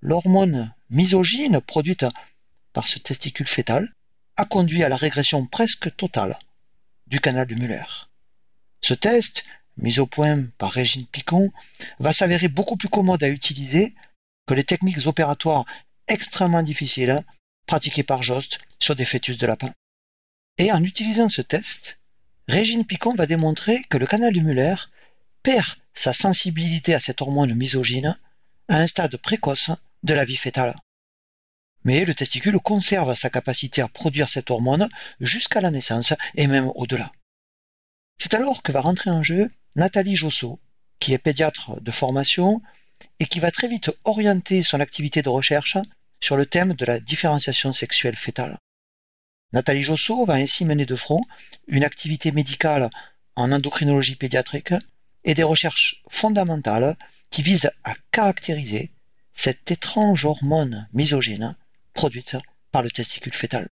[0.00, 2.04] l'hormone misogyne produite
[2.74, 3.94] par ce testicule fœtal
[4.36, 6.36] a conduit à la régression presque totale
[7.06, 7.84] du canal de Müller.
[8.80, 9.44] Ce test,
[9.76, 11.52] mis au point par Régine Picon,
[11.98, 13.94] va s'avérer beaucoup plus commode à utiliser
[14.46, 15.64] que les techniques opératoires
[16.08, 17.24] extrêmement difficiles
[17.66, 19.72] pratiquées par Jost sur des fœtus de lapin.
[20.58, 22.00] Et en utilisant ce test,
[22.48, 24.74] Régine Picon va démontrer que le canal de Müller
[25.42, 28.18] perd sa sensibilité à cette hormone misogyne
[28.68, 29.70] à un stade précoce
[30.02, 30.76] de la vie fétale.
[31.84, 34.88] Mais le testicule conserve sa capacité à produire cette hormone
[35.20, 37.10] jusqu'à la naissance et même au-delà.
[38.18, 40.60] C'est alors que va rentrer en jeu Nathalie Josso,
[41.00, 42.62] qui est pédiatre de formation
[43.18, 45.76] et qui va très vite orienter son activité de recherche
[46.20, 48.58] sur le thème de la différenciation sexuelle fétale.
[49.52, 51.22] Nathalie Josso va ainsi mener de front
[51.66, 52.90] une activité médicale
[53.34, 54.74] en endocrinologie pédiatrique
[55.24, 56.96] et des recherches fondamentales
[57.30, 58.92] qui visent à caractériser
[59.32, 61.56] cette étrange hormone misogyne
[61.92, 62.36] produite
[62.70, 63.68] par le testicule fœtal.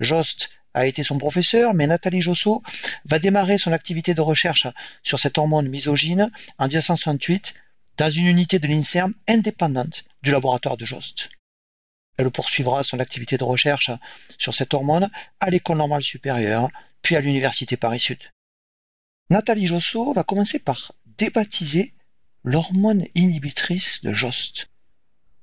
[0.00, 2.62] Jost a été son professeur, mais Nathalie Josso
[3.04, 4.66] va démarrer son activité de recherche
[5.02, 7.54] sur cette hormone misogyne en 1968
[7.98, 11.28] dans une unité de l'INSERM indépendante du laboratoire de Jost.
[12.16, 13.90] Elle poursuivra son activité de recherche
[14.38, 16.70] sur cette hormone à l'école normale supérieure,
[17.02, 18.18] puis à l'université Paris-Sud.
[19.30, 21.94] Nathalie Josso va commencer par débaptiser
[22.44, 24.68] l'hormone inhibitrice de Jost.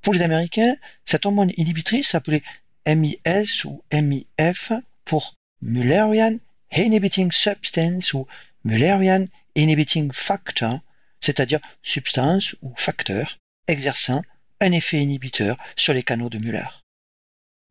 [0.02, 2.44] Pour les Américains, cette hormone inhibitrice s'appelait
[2.88, 4.72] MIS ou MIF
[5.06, 6.38] pour Mullerian
[6.72, 8.28] Inhibiting Substance ou
[8.64, 10.80] Mullerian Inhibiting Factor,
[11.20, 14.22] c'est-à-dire substance ou facteur exerçant
[14.62, 16.68] un effet inhibiteur sur les canaux de Muller.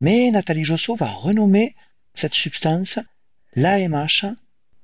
[0.01, 1.75] Mais Nathalie Josso va renommer
[2.13, 2.99] cette substance
[3.55, 4.25] l'AMH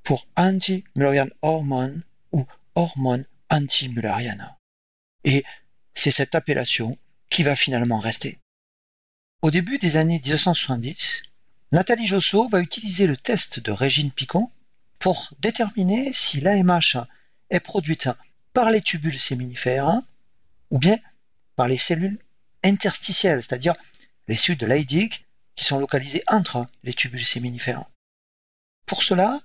[0.03, 4.55] pour anti-Mullerian hormone ou hormone anti-Mulleriane.
[5.23, 5.43] Et
[5.93, 6.97] c'est cette appellation
[7.43, 8.39] va finalement rester.
[9.41, 11.23] Au début des années 1970,
[11.71, 14.49] Nathalie Josso va utiliser le test de Régine Picon
[14.99, 17.05] pour déterminer si l'AMH
[17.49, 18.09] est produite
[18.53, 20.01] par les tubules séminifères
[20.71, 20.97] ou bien
[21.55, 22.19] par les cellules
[22.63, 23.75] interstitielles, c'est-à-dire
[24.27, 27.85] les cellules de Leydig qui sont localisées entre les tubules séminifères.
[28.85, 29.39] Pour cela,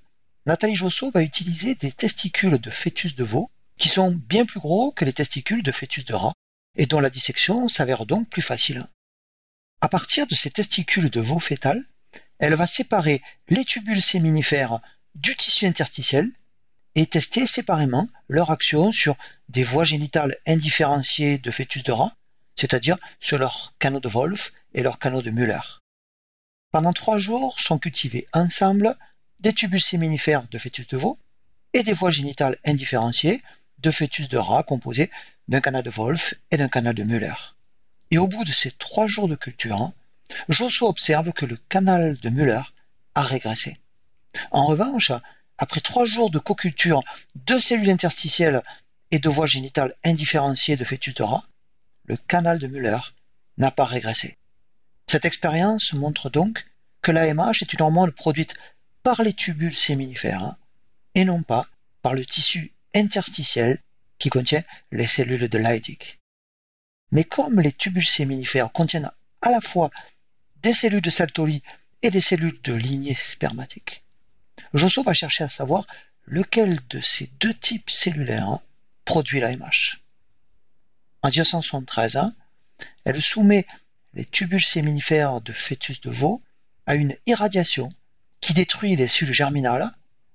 [0.46, 4.92] Nathalie Josso va utiliser des testicules de fœtus de veau qui sont bien plus gros
[4.92, 6.32] que les testicules de fœtus de rat
[6.80, 8.86] et dont la dissection s'avère donc plus facile.
[9.82, 11.84] À partir de ces testicules de veau fœtal,
[12.38, 14.80] elle va séparer les tubules séminifères
[15.14, 16.30] du tissu interstitiel
[16.94, 19.14] et tester séparément leur action sur
[19.50, 22.16] des voies génitales indifférenciées de fœtus de rat,
[22.56, 25.82] c'est-à-dire sur leurs canaux de Wolf et leurs canaux de Müller.
[26.72, 28.96] Pendant trois jours sont cultivés ensemble
[29.40, 31.18] des tubules séminifères de fœtus de veau
[31.74, 33.42] et des voies génitales indifférenciées
[33.80, 35.10] de fœtus de rat composés
[35.50, 37.34] d'un canal de Wolf et d'un canal de Müller.
[38.10, 39.92] Et au bout de ces trois jours de culture,
[40.48, 42.62] Josso observe que le canal de Müller
[43.14, 43.76] a régressé.
[44.52, 45.12] En revanche,
[45.58, 47.02] après trois jours de co-culture
[47.34, 48.62] de cellules interstitielles
[49.10, 51.14] et de voies génitales indifférenciées de fœtus
[52.04, 52.98] le canal de Müller
[53.58, 54.38] n'a pas régressé.
[55.06, 56.64] Cette expérience montre donc
[57.02, 58.54] que l'AMH est une hormone produite
[59.02, 60.56] par les tubules séminifères
[61.16, 61.66] et non pas
[62.02, 63.80] par le tissu interstitiel
[64.20, 66.18] qui contient les cellules de Leydig.
[67.10, 69.10] Mais comme les tubules séminifères contiennent
[69.42, 69.90] à la fois
[70.62, 71.62] des cellules de Saltoli
[72.02, 74.04] et des cellules de lignée spermatique,
[74.74, 75.86] Josso va chercher à savoir
[76.26, 78.60] lequel de ces deux types cellulaires
[79.04, 80.00] produit l'AMH.
[81.22, 82.20] En 1973,
[83.04, 83.66] elle soumet
[84.14, 86.42] les tubules séminifères de fœtus de veau
[86.86, 87.90] à une irradiation
[88.40, 89.90] qui détruit les cellules germinales,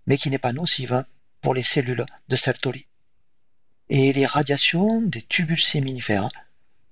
[0.07, 1.05] mais qui n'est pas nocive
[1.41, 2.87] pour les cellules de Sertoli.
[3.89, 6.29] Et les radiations des tubules séminifères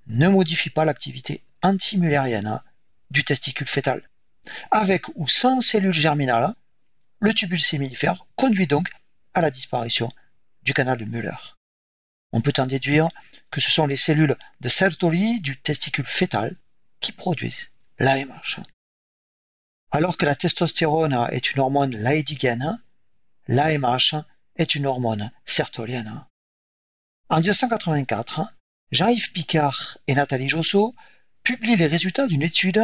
[0.08, 2.62] ne modifient pas l'activité antimullérienne
[3.10, 4.08] du testicule fœtal.
[4.72, 6.54] Avec ou sans cellules germinales,
[7.20, 8.90] le tubule séminifère conduit donc
[9.34, 10.12] à la disparition
[10.64, 11.58] du canal de Müller.
[12.32, 13.08] On peut en déduire
[13.52, 16.56] que ce sont les cellules de Sertoli du testicule fœtal
[17.00, 18.60] qui produisent l'AMH.
[19.92, 22.82] Alors que la testostérone est une hormone laïdigène,
[23.48, 24.16] l'AMH
[24.56, 26.26] est une hormone sertolienne.
[27.30, 28.42] En 1984,
[28.92, 30.94] Jean-Yves Picard et Nathalie Josso
[31.44, 32.84] publient les résultats d'une étude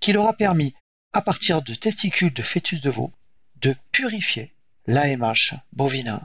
[0.00, 0.74] qui leur a permis,
[1.12, 3.12] à partir de testicules de fœtus de veau,
[3.56, 4.54] de purifier
[4.86, 6.20] l'AMH bovine.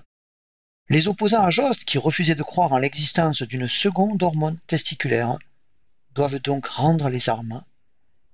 [0.89, 5.37] Les opposants à Jost, qui refusaient de croire en l'existence d'une seconde hormone testiculaire,
[6.13, 7.63] doivent donc rendre les armes.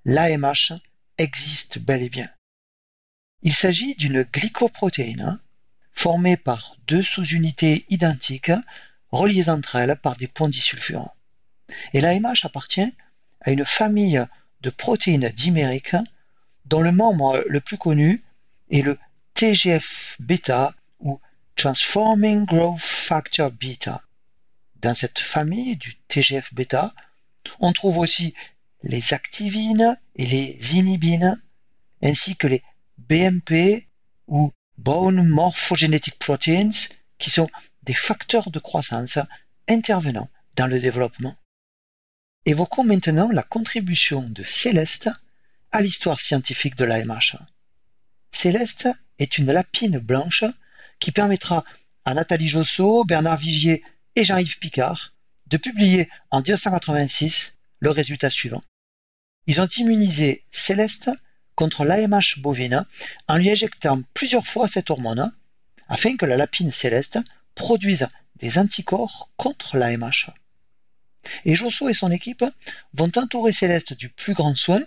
[0.06, 0.74] L'AMH
[1.18, 2.30] existe bel et bien.
[3.42, 5.40] Il s'agit d'une glycoprotéine
[5.94, 8.52] formée par deux sous-unités identiques
[9.12, 11.14] reliées entre elles par des ponts disulfurants.
[11.94, 12.94] Et l'AMH appartient
[13.42, 14.24] à une famille
[14.62, 15.96] de protéines dimériques
[16.66, 18.24] dont le membre le plus connu
[18.70, 18.98] est le
[19.34, 21.20] TGF-bêta ou
[21.56, 24.02] Transforming Growth Factor Beta.
[24.82, 26.94] Dans cette famille du TGF-bêta,
[27.60, 28.34] on trouve aussi
[28.84, 31.42] les activines et les inhibines,
[32.02, 32.64] ainsi que les
[32.98, 33.88] BMP
[34.28, 36.70] ou Bone Morphogenetic Proteins,
[37.18, 37.50] qui sont
[37.84, 39.20] des facteurs de croissance
[39.68, 41.36] intervenant dans le développement.
[42.46, 45.10] Évoquons maintenant la contribution de Céleste
[45.72, 47.38] à l'histoire scientifique de l'AMH.
[48.32, 48.90] Céleste
[49.20, 50.46] est une lapine blanche
[51.00, 51.64] qui permettra
[52.06, 53.84] à Nathalie Josso, Bernard Vigier
[54.16, 55.14] et Jean-Yves Picard
[55.48, 58.64] de publier en 1986 le résultat suivant.
[59.48, 61.10] Ils ont immunisé Céleste
[61.56, 62.86] contre l'AMH bovine
[63.28, 65.32] en lui injectant plusieurs fois cette hormone
[65.88, 67.20] afin que la lapine céleste
[67.56, 70.32] produise des anticorps contre l'AMH.
[71.46, 72.44] Et Josso et son équipe
[72.94, 74.82] vont entourer Céleste du plus grand soin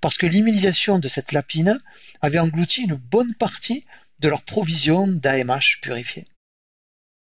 [0.00, 1.78] parce que l'immunisation de cette lapine
[2.20, 3.84] avait englouti une bonne partie
[4.18, 6.26] de leur provision d'AMH purifié.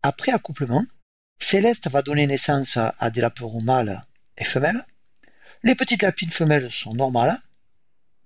[0.03, 0.85] Après accouplement,
[1.39, 4.03] Céleste va donner naissance à des laperons mâles
[4.37, 4.85] et femelles.
[5.63, 7.41] Les petites lapines femelles sont normales,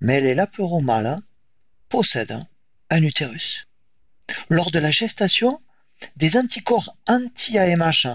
[0.00, 1.20] mais les laperons mâles
[1.88, 2.44] possèdent
[2.90, 3.68] un utérus.
[4.48, 5.60] Lors de la gestation,
[6.16, 8.08] des anticorps anti-AMH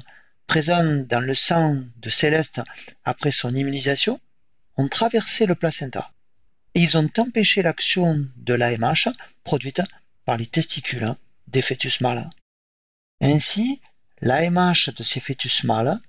[0.48, 2.62] présents dans le sang de Céleste
[3.04, 4.20] après son immunisation
[4.78, 6.12] ont traversé le placenta
[6.74, 9.10] et ils ont empêché l'action de l'AMH
[9.44, 9.82] produite
[10.26, 11.16] par les testicules
[11.48, 12.30] des fœtus mâles.
[13.22, 13.82] Ainsi,
[14.22, 16.00] l'AMH de ces fœtus mâles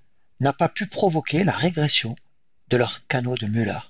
[0.40, 2.16] n'a pas pu provoquer la régression
[2.68, 3.80] de leur canaux de Müller,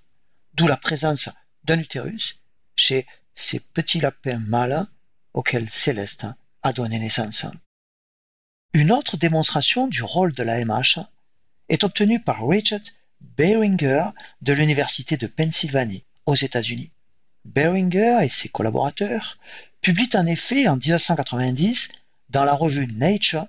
[0.55, 1.29] d'où la présence
[1.64, 2.40] d'un utérus
[2.75, 4.87] chez ces petits lapins mâles
[5.35, 6.27] auxquels Céleste
[6.62, 7.47] a donné naissance.
[8.75, 10.99] Une autre démonstration du rôle de l'AMH
[11.69, 12.81] est obtenue par Richard
[13.21, 14.07] Beringer
[14.41, 16.91] de l'Université de Pennsylvanie aux États-Unis.
[17.45, 19.37] Beringer et ses collaborateurs
[19.83, 21.91] publie en effet en 1990
[22.31, 23.47] dans la revue Nature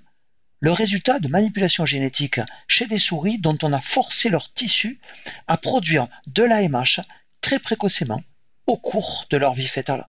[0.60, 5.00] le résultat de manipulation génétique chez des souris dont on a forcé leur tissu
[5.48, 7.00] à produire de l'AMH
[7.40, 8.22] très précocement
[8.68, 10.06] au cours de leur vie fétale.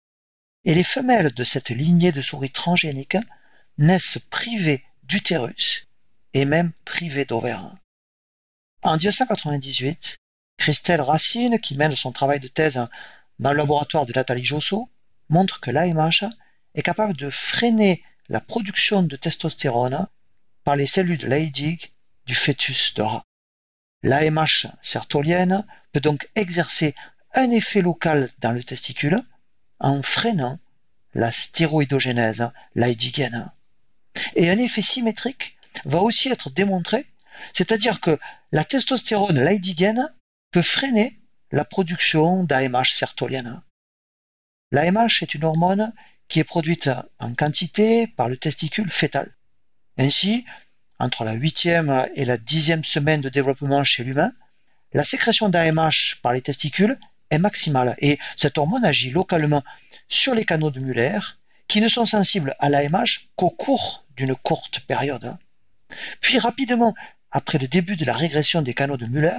[0.65, 3.17] Et les femelles de cette lignée de souris transgéniques
[3.77, 5.89] naissent privées d'utérus
[6.35, 7.75] et même privées d'ovaires.
[8.83, 10.17] En 1998,
[10.57, 12.87] Christelle Racine, qui mène son travail de thèse
[13.41, 14.89] dans le laboratoire de Nathalie Josso,
[15.29, 16.25] montre que l'AMH
[16.75, 20.07] est capable de freiner la production de testostérone
[20.65, 21.93] par les cellules de Leydig
[22.27, 23.25] du fœtus de rat.
[24.05, 26.95] L'AMH sertolienne peut donc exercer
[27.35, 29.23] un effet local dans le testicule
[29.81, 30.59] en freinant
[31.15, 33.51] la stéroïdogénèse leydigienne.
[34.35, 37.07] Et un effet symétrique va aussi être démontré,
[37.53, 38.19] c'est-à-dire que
[38.53, 40.13] la testostérone leydigienne
[40.51, 41.19] peut freiner
[41.53, 43.63] la production d'AMH sertolienne.
[44.73, 45.93] L'AMH est une hormone
[46.29, 49.35] qui est produite en quantité par le testicule fœtal.
[49.99, 50.45] Ainsi,
[50.99, 54.33] entre la huitième et la dixième semaine de développement chez l'humain,
[54.93, 56.99] la sécrétion d'AMH par les testicules
[57.31, 59.65] est maximale et cette hormone agit localement
[60.09, 61.19] sur les canaux de Muller
[61.71, 65.37] qui ne sont sensibles à l'AMH qu'au cours d'une courte période.
[66.21, 66.97] Puis rapidement,
[67.31, 69.39] après le début de la régression des canaux de Muller,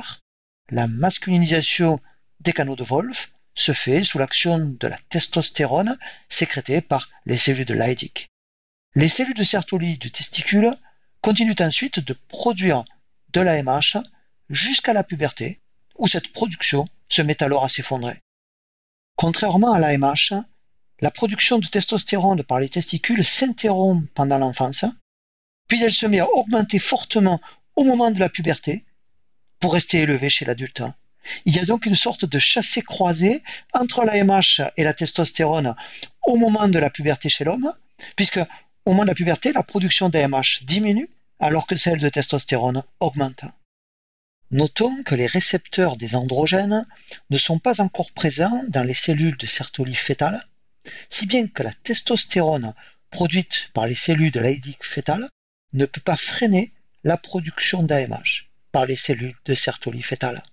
[0.69, 1.99] la masculinisation
[2.39, 5.97] des canaux de Wolff se fait sous l'action de la testostérone
[6.29, 8.27] sécrétée par les cellules de Leydig.
[8.95, 10.73] Les cellules de Sertoli du testicule
[11.19, 12.86] continuent ensuite de produire
[13.34, 13.97] de l'AMH
[14.49, 15.59] jusqu'à la puberté,
[15.97, 18.21] où cette production se met alors à s'effondrer.
[19.17, 20.32] Contrairement à l'AMH,
[21.01, 24.85] la production de testostérone par les testicules s'interrompt pendant l'enfance,
[25.67, 27.41] puis elle se met à augmenter fortement
[27.75, 28.85] au moment de la puberté
[29.59, 30.83] pour rester élevée chez l'adulte.
[31.45, 33.43] Il y a donc une sorte de chassé-croisé
[33.73, 35.75] entre l'AMH et la testostérone
[36.23, 37.73] au moment de la puberté chez l'homme,
[38.15, 38.39] puisque
[38.85, 43.43] Au moment de la puberté, la production d'AMH diminue alors que celle de testostérone augmente.
[44.49, 46.87] Notons que les récepteurs des androgènes
[47.29, 50.47] ne sont pas encore présents dans les cellules de Sertoli fétale,
[51.09, 52.73] si bien que la testostérone
[53.09, 55.29] produite par les cellules de Leydig fétale
[55.73, 56.73] ne peut pas freiner
[57.03, 60.43] la production d'AMH par les cellules de Sertoli fétale.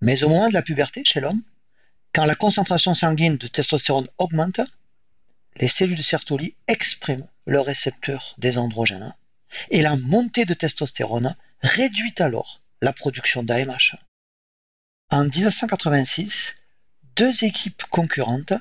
[0.00, 1.42] Mais au moment de la puberté chez l'homme,
[2.12, 4.60] quand la concentration sanguine de testostérone augmente,
[5.56, 9.14] les cellules de Sertoli expriment le récepteur des androgènes
[9.70, 13.96] et la montée de testostérone réduit alors la production d'AMH.
[15.10, 16.56] En 1986,
[17.16, 18.52] deux équipes concurrentes,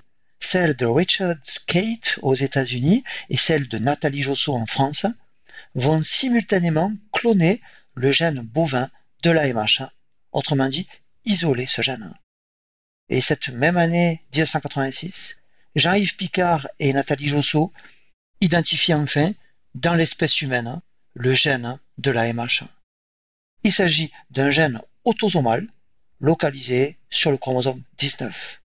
[0.44, 1.38] celle de Richard
[1.68, 5.06] Kate aux États-Unis et celle de Nathalie Josso en France,
[5.74, 7.62] vont simultanément cloner
[7.96, 8.90] le gène bovin
[9.24, 9.84] de l'AMH,
[10.32, 10.88] autrement dit
[11.26, 12.14] isoler ce gène.
[13.10, 15.38] Et cette même année 1986,
[15.76, 17.72] Jean-Yves Picard et Nathalie Josso
[18.42, 19.34] identifient enfin
[19.76, 20.82] dans l'espèce humaine
[21.14, 22.64] le gène de l'AMH.
[23.64, 25.68] Il s'agit d'un gène autosomal
[26.20, 28.63] localisé sur le chromosome 19.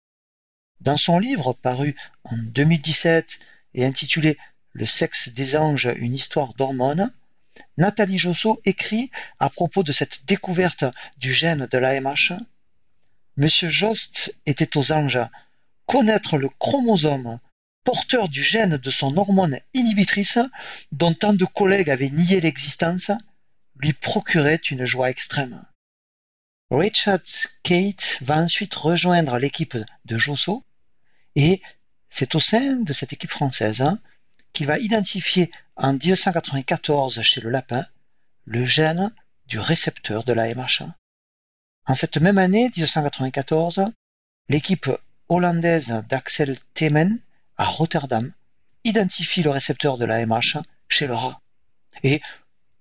[0.80, 3.40] Dans son livre paru en 2017
[3.74, 4.38] et intitulé
[4.72, 7.12] Le sexe des anges, une histoire d'hormones,
[7.76, 9.10] Nathalie Josso écrit
[9.40, 10.84] à propos de cette découverte
[11.16, 12.32] du gène de l'AMH
[13.36, 15.20] Monsieur Jost était aux anges.
[15.86, 17.40] Connaître le chromosome
[17.82, 20.38] porteur du gène de son hormone inhibitrice,
[20.92, 23.10] dont tant de collègues avaient nié l'existence,
[23.76, 25.64] lui procurait une joie extrême.
[26.70, 27.20] Richard
[27.62, 30.64] Kate va ensuite rejoindre l'équipe de Josso
[31.34, 31.62] et
[32.10, 33.98] c'est au sein de cette équipe française hein,
[34.52, 37.86] qu'il va identifier en 1994 chez le lapin
[38.44, 39.12] le gène
[39.46, 40.82] du récepteur de l'AMH.
[41.86, 43.86] En cette même année, 1994,
[44.50, 44.90] l'équipe
[45.30, 47.18] hollandaise d'Axel Themen
[47.56, 48.30] à Rotterdam
[48.84, 50.58] identifie le récepteur de l'AMH
[50.88, 51.40] chez le rat.
[52.02, 52.20] Et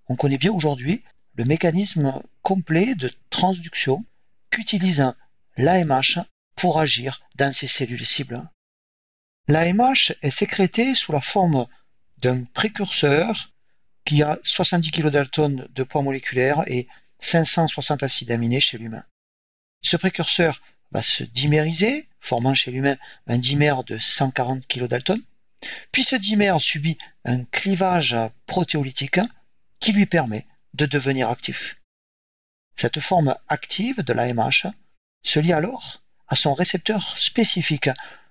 [0.09, 1.03] on connaît bien aujourd'hui
[1.37, 4.03] le mécanisme complet de transduction
[4.49, 5.13] qu'utilise
[5.55, 6.19] l'AMH
[6.55, 8.49] pour agir dans ces cellules cibles.
[9.47, 11.67] L'AMH est sécrétée sous la forme
[12.17, 13.53] d'un précurseur
[14.03, 15.25] qui a 70 kDa
[15.69, 16.87] de poids moléculaire et
[17.19, 19.03] 560 acides aminés chez l'humain.
[19.83, 20.61] Ce précurseur
[20.91, 24.99] va se dimériser, formant chez l'humain un dimère de 140 kDa,
[25.91, 28.17] puis ce dimère subit un clivage
[28.47, 29.19] protéolytique
[29.79, 30.47] qui lui permet
[30.77, 31.77] de devenir actif.
[32.75, 34.67] Cette forme active de l'AMH
[35.23, 37.89] se lie alors à son récepteur spécifique,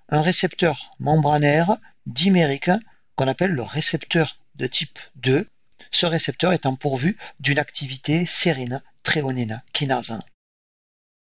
[0.09, 2.71] un récepteur membranaire dimérique
[3.15, 5.47] qu'on appelle le récepteur de type 2,
[5.91, 10.17] ce récepteur étant pourvu d'une activité sérine tréonine kinase.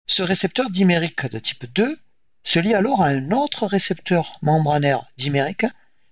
[0.07, 1.99] Ce récepteur dimérique de type 2
[2.43, 5.67] se lie alors à un autre récepteur membranaire dimérique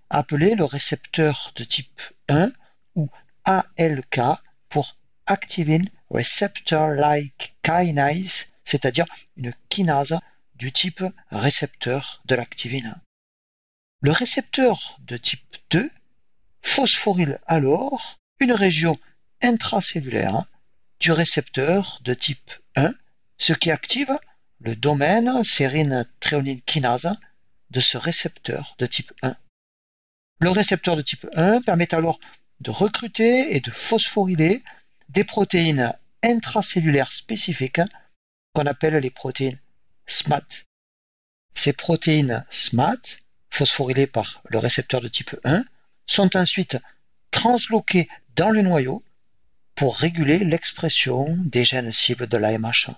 [0.09, 2.51] appelé le récepteur de type 1
[2.95, 3.11] ou
[3.45, 4.21] ALK
[4.71, 4.97] pour
[5.27, 9.07] Activin Receptor-like Kinase, c'est-à-dire
[9.37, 10.19] une kinase
[10.57, 12.95] du type récepteur de l'activine.
[14.01, 15.91] Le récepteur de type 2
[16.61, 18.99] phosphoryle alors une région
[19.43, 20.45] intracellulaire
[21.01, 22.95] du récepteur de type 1,
[23.39, 24.17] ce qui active
[24.61, 27.13] le domaine sérine tréonine kinase
[27.71, 29.35] de ce récepteur de type 1.
[30.41, 32.21] Le récepteur de type 1 permet alors
[32.61, 34.63] de recruter et de phosphoryler
[35.13, 37.81] des protéines intracellulaires spécifiques
[38.55, 39.59] qu'on appelle les protéines
[40.07, 40.65] SMAT.
[41.55, 43.19] Ces protéines SMAT,
[43.51, 45.65] phosphorylées par le récepteur de type 1,
[46.07, 46.79] sont ensuite
[47.31, 49.05] transloquées dans le noyau
[49.75, 52.91] pour réguler l'expression des gènes cibles de l'AMH.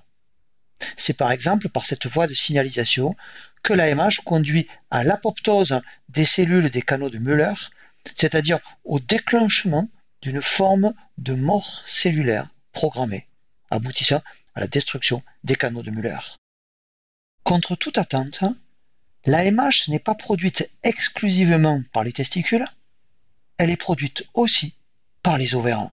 [0.96, 3.16] C'est par exemple par cette voie de signalisation
[3.62, 7.54] que l'AMH conduit à l'apoptose des cellules des canaux de Müller,
[8.14, 9.88] c'est-à-dire au déclenchement
[10.24, 13.28] d'une forme de mort cellulaire programmée,
[13.70, 14.22] aboutissant
[14.54, 16.38] à la destruction des canaux de Müller.
[17.42, 18.42] Contre toute attente,
[19.26, 22.64] l'AMH n'est pas produite exclusivement par les testicules,
[23.58, 24.74] elle est produite aussi
[25.22, 25.90] par les ovaires.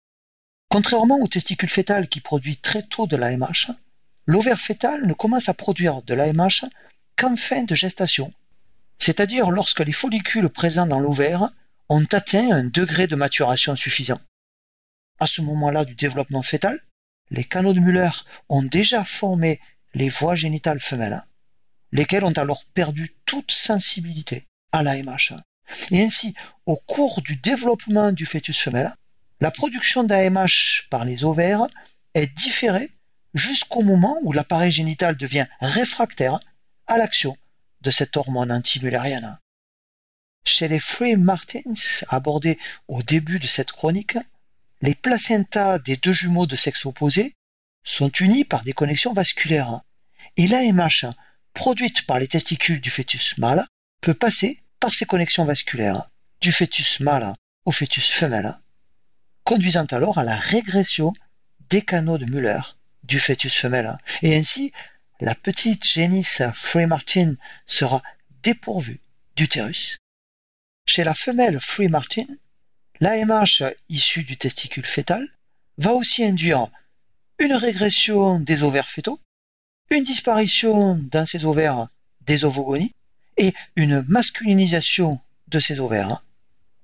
[0.69, 3.75] Contrairement au testicule fœtal qui produit très tôt de l'AMH,
[4.27, 6.69] l'ovaire fœtal ne commence à produire de l'AMH
[7.17, 8.31] qu'en fin de gestation,
[8.97, 11.51] c'est-à-dire lorsque les follicules présents dans l'ovaire
[11.91, 14.21] ont atteint un degré de maturation suffisant.
[15.19, 16.79] À ce moment-là du développement fœtal,
[17.31, 18.11] les canaux de Müller
[18.47, 19.59] ont déjà formé
[19.93, 21.21] les voies génitales femelles,
[21.91, 25.33] lesquelles ont alors perdu toute sensibilité à l'AMH.
[25.91, 26.33] Et ainsi,
[26.65, 28.95] au cours du développement du fœtus femelle,
[29.41, 31.67] la production d'AMH par les ovaires
[32.13, 32.89] est différée
[33.33, 36.39] jusqu'au moment où l'appareil génital devient réfractaire
[36.87, 37.35] à l'action
[37.81, 39.40] de cette hormone antimulérienne.
[40.43, 41.61] Chez les Free Martins,
[42.09, 44.17] abordés au début de cette chronique,
[44.81, 47.35] les placentas des deux jumeaux de sexe opposé
[47.83, 49.81] sont unis par des connexions vasculaires.
[50.37, 51.05] Et l'AMH,
[51.53, 53.65] produite par les testicules du fœtus mâle,
[54.01, 56.09] peut passer par ces connexions vasculaires
[56.41, 57.35] du fœtus mâle
[57.65, 58.57] au fœtus femelle,
[59.43, 61.13] conduisant alors à la régression
[61.69, 62.61] des canaux de Müller
[63.03, 63.97] du fœtus femelle.
[64.23, 64.73] Et ainsi,
[65.19, 67.35] la petite génisse Free-Martin
[67.67, 68.01] sera
[68.41, 68.99] dépourvue
[69.35, 70.00] d'utérus.
[70.85, 72.25] Chez la femelle Free-Martin,
[72.99, 75.27] l'AMH issu du testicule fœtal
[75.77, 76.67] va aussi induire
[77.39, 79.19] une régression des ovaires fœtaux,
[79.89, 81.87] une disparition dans ces ovaires
[82.21, 82.93] des ovogonies
[83.37, 86.23] et une masculinisation de ces ovaires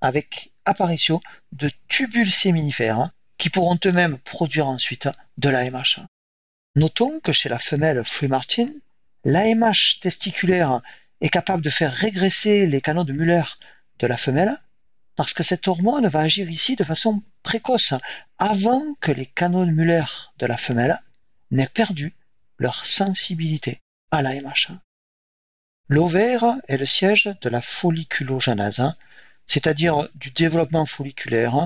[0.02, 1.22] avec apparition
[1.52, 6.00] de tubules séminifères qui pourront eux-mêmes produire ensuite de l'AMH.
[6.76, 8.70] Notons que chez la femelle Free-Martin,
[9.26, 10.82] l'AMH testiculaire
[11.22, 13.44] est capable de faire régresser les canaux de Müller
[14.00, 14.58] de la femelle
[15.18, 17.96] parce que cette hormone va agir ici de façon précoce
[18.38, 20.06] avant que les canaux de Müller
[20.38, 21.02] de la femelle
[21.50, 22.14] n'aient perdu
[22.60, 23.82] leur sensibilité
[24.12, 24.70] à l'AMH.
[25.90, 28.84] L'ovaire est le siège de la folliculogenèse,
[29.48, 31.66] c'est-à-dire du développement folliculaire,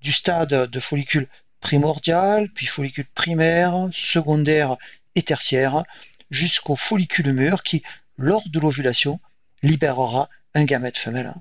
[0.00, 1.28] du stade de follicule
[1.60, 4.76] primordial, puis follicule primaire, secondaire
[5.14, 5.82] et tertiaire,
[6.30, 7.82] jusqu'au follicule mûr qui,
[8.18, 9.18] lors de l'ovulation,
[9.62, 11.34] libérera un gamète femelle.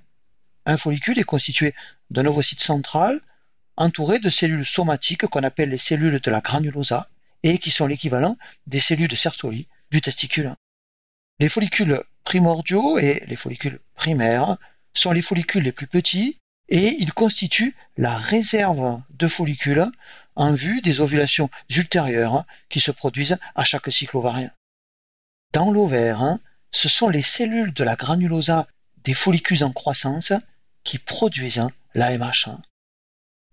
[0.66, 1.74] Un follicule est constitué
[2.10, 3.22] d'un ovocyte central
[3.76, 7.10] entouré de cellules somatiques qu'on appelle les cellules de la granulosa
[7.44, 8.38] et qui sont l'équivalent
[8.68, 10.56] des cellules de Sertoli du testicule.
[11.40, 14.58] Les follicules primordiaux et les follicules primaires
[14.94, 16.40] sont les follicules les plus petits
[16.70, 19.92] et ils constituent la réserve de follicules
[20.36, 24.52] en vue des ovulations ultérieures qui se produisent à chaque cycle ovarien.
[25.52, 26.38] Dans l'ovaire,
[26.72, 28.68] ce sont les cellules de la granulosa
[29.04, 30.32] des follicules en croissance
[30.84, 32.50] qui produisent l'AMH.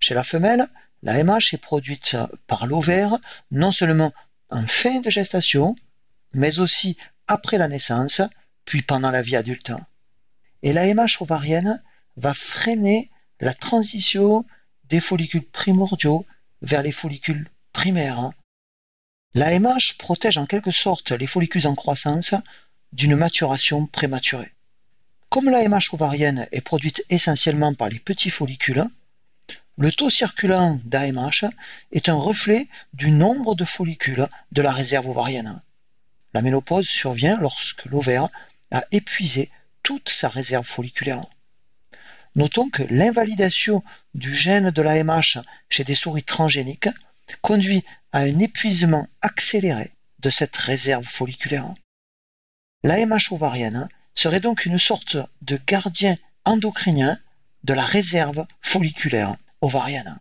[0.01, 0.69] Chez la femelle,
[1.03, 2.17] l'AMH est produite
[2.47, 3.19] par l'ovaire
[3.51, 4.13] non seulement
[4.51, 5.77] en fin de gestation,
[6.33, 8.23] mais aussi après la naissance,
[8.65, 9.73] puis pendant la vie adulte.
[10.63, 11.83] Et l'AMH ovarienne
[12.17, 13.11] va freiner
[13.41, 14.45] la transition
[14.85, 16.27] des follicules primordiaux
[16.63, 18.33] vers les follicules primaires.
[19.35, 22.35] L'AMH protège en quelque sorte les follicules en croissance
[22.93, 24.53] d'une maturation prématurée.
[25.31, 28.85] Comme l'AMH ovarienne est produite essentiellement par les petits follicules,
[29.79, 31.45] le taux circulant d'AMH
[31.93, 35.63] est un reflet du nombre de follicules de la réserve ovarienne.
[36.35, 38.29] La ménopause survient lorsque l'ovaire
[38.73, 39.53] a épuisé
[39.85, 41.25] toute sa réserve folliculaire.
[42.35, 46.89] Notons que l'invalidation du gène de l'AMH chez des souris transgéniques
[47.41, 51.73] conduit à un épuisement accéléré de cette réserve folliculaire.
[52.83, 57.19] L'AMH ovarienne serait donc une sorte de gardien endocrinien
[57.65, 60.19] de la réserve folliculaire ovarienne.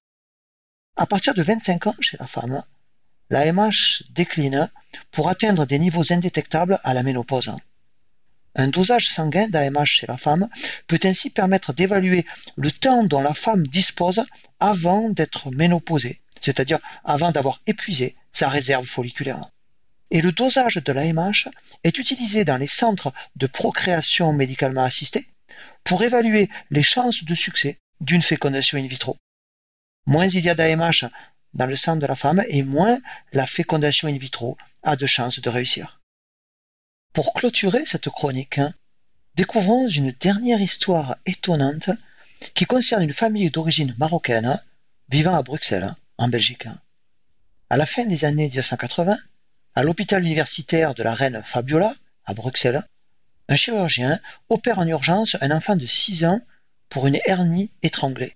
[0.96, 2.64] À partir de 25 ans chez la femme,
[3.30, 4.70] l'AMH décline
[5.12, 7.52] pour atteindre des niveaux indétectables à la ménopause.
[8.56, 10.50] Un dosage sanguin d'AMH chez la femme
[10.88, 12.26] peut ainsi permettre d'évaluer
[12.58, 14.26] le temps dont la femme dispose
[14.60, 19.50] avant d'être ménopausée, c'est-à-dire avant d'avoir épuisé sa réserve folliculaire.
[20.12, 21.50] Et le dosage de l'AMH
[21.84, 25.28] est utilisé dans les centres de procréation médicalement assistée
[25.84, 29.18] pour évaluer les chances de succès d'une fécondation in vitro.
[30.06, 31.06] Moins il y a d'AMH
[31.54, 33.00] dans le sang de la femme et moins
[33.34, 36.00] la fécondation in vitro a de chances de réussir.
[37.14, 38.62] Pour clôturer cette chronique,
[39.36, 41.90] découvrons une dernière histoire étonnante
[42.54, 44.62] qui concerne une famille d'origine marocaine
[45.10, 46.68] vivant à Bruxelles, en Belgique.
[47.70, 49.18] À la fin des années 1980,
[49.76, 51.96] à l'hôpital universitaire de la reine Fabiola,
[52.26, 52.84] à Bruxelles,
[53.48, 56.42] un chirurgien opère en urgence un enfant de 6 ans
[56.90, 58.36] pour une hernie étranglée.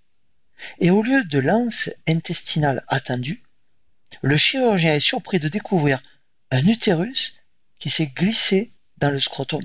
[0.79, 3.43] Et au lieu de l'anse intestinale attendue,
[4.21, 6.01] le chirurgien est surpris de découvrir
[6.51, 7.35] un utérus
[7.79, 9.63] qui s'est glissé dans le scrotum.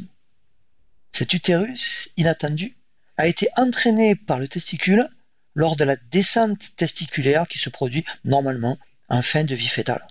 [1.13, 2.77] Cet utérus inattendu
[3.17, 5.09] a été entraîné par le testicule
[5.55, 10.07] lors de la descente testiculaire qui se produit normalement en fin de vie fétale.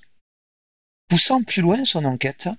[1.07, 2.49] Poussant plus loin son enquête,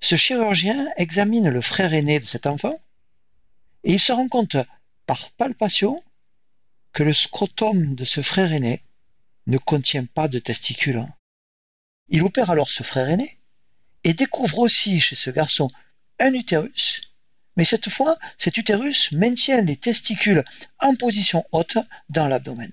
[0.00, 2.80] ce chirurgien examine le frère aîné de cet enfant
[3.82, 4.56] et il se rend compte
[5.06, 6.02] par palpation
[6.92, 8.84] que le scrotum de ce frère aîné
[9.48, 11.04] ne contient pas de testicules.
[12.08, 13.38] Il opère alors ce frère aîné
[14.04, 15.68] et découvre aussi chez ce garçon
[16.20, 17.00] un utérus,
[17.56, 20.44] mais cette fois, cet utérus maintient les testicules
[20.78, 21.78] en position haute
[22.08, 22.72] dans l'abdomen.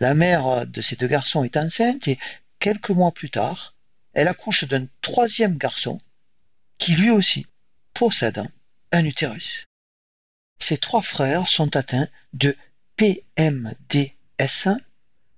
[0.00, 2.18] La mère de ces deux garçons est enceinte et
[2.58, 3.76] quelques mois plus tard,
[4.12, 5.98] elle accouche d'un troisième garçon
[6.78, 7.46] qui lui aussi
[7.94, 8.42] possède
[8.92, 9.66] un utérus.
[10.58, 12.56] ces trois frères sont atteints de
[12.96, 14.68] PMDS,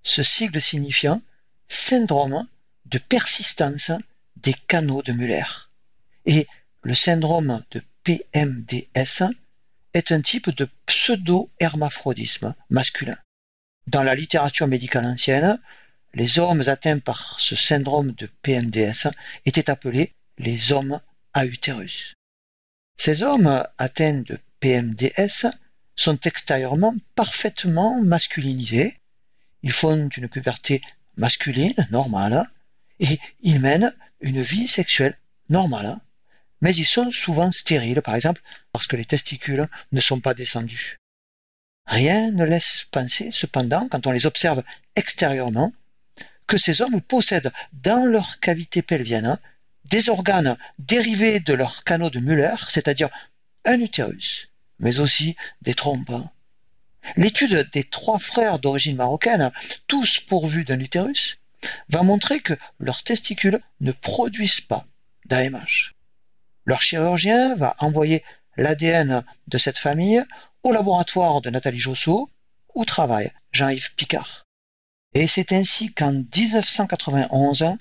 [0.02, 1.22] ce sigle signifiant
[1.68, 2.46] syndrome
[2.86, 3.92] de persistance
[4.36, 5.44] des canaux de Muller.
[6.26, 6.46] Et
[6.82, 9.22] le syndrome de PMDS
[9.94, 13.16] est un type de pseudo-hermaphrodisme masculin.
[13.86, 15.58] Dans la littérature médicale ancienne,
[16.14, 19.08] les hommes atteints par ce syndrome de PMDS
[19.44, 21.00] étaient appelés les hommes
[21.32, 22.14] à utérus.
[22.96, 25.46] Ces hommes atteints de PMDS
[25.96, 28.98] sont extérieurement parfaitement masculinisés.
[29.62, 30.80] Ils font une puberté
[31.16, 32.48] masculine normale
[33.00, 35.98] et ils mènent une vie sexuelle normale,
[36.60, 38.42] mais ils sont souvent stériles, par exemple,
[38.72, 40.98] parce que les testicules ne sont pas descendus.
[41.86, 44.62] Rien ne laisse penser, cependant, quand on les observe
[44.96, 45.72] extérieurement,
[46.46, 49.38] que ces hommes possèdent dans leur cavité pelvienne
[49.90, 53.10] des organes dérivés de leur canaux de Müller, c'est-à-dire
[53.64, 56.12] un utérus, mais aussi des trompes.
[57.16, 59.52] L'étude des trois frères d'origine marocaine,
[59.86, 61.38] tous pourvus d'un utérus,
[61.88, 64.86] va montrer que leurs testicules ne produisent pas
[65.26, 65.94] d'AMH.
[66.66, 68.24] Leur chirurgien va envoyer
[68.56, 70.24] l'ADN de cette famille
[70.62, 72.30] au laboratoire de Nathalie Josso,
[72.74, 74.46] où travaille Jean-Yves Picard.
[75.14, 77.76] Et c'est ainsi qu'en 1991,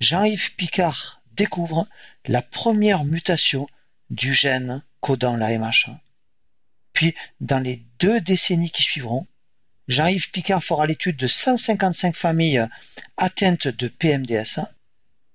[0.00, 1.88] Jean-Yves Picard découvre
[2.26, 3.66] la première mutation
[4.10, 5.90] du gène codant l'AMH.
[6.92, 9.26] Puis, dans les deux décennies qui suivront,
[9.88, 12.66] Jean-Yves Picard fera l'étude de 155 familles
[13.16, 14.60] atteintes de PMDS.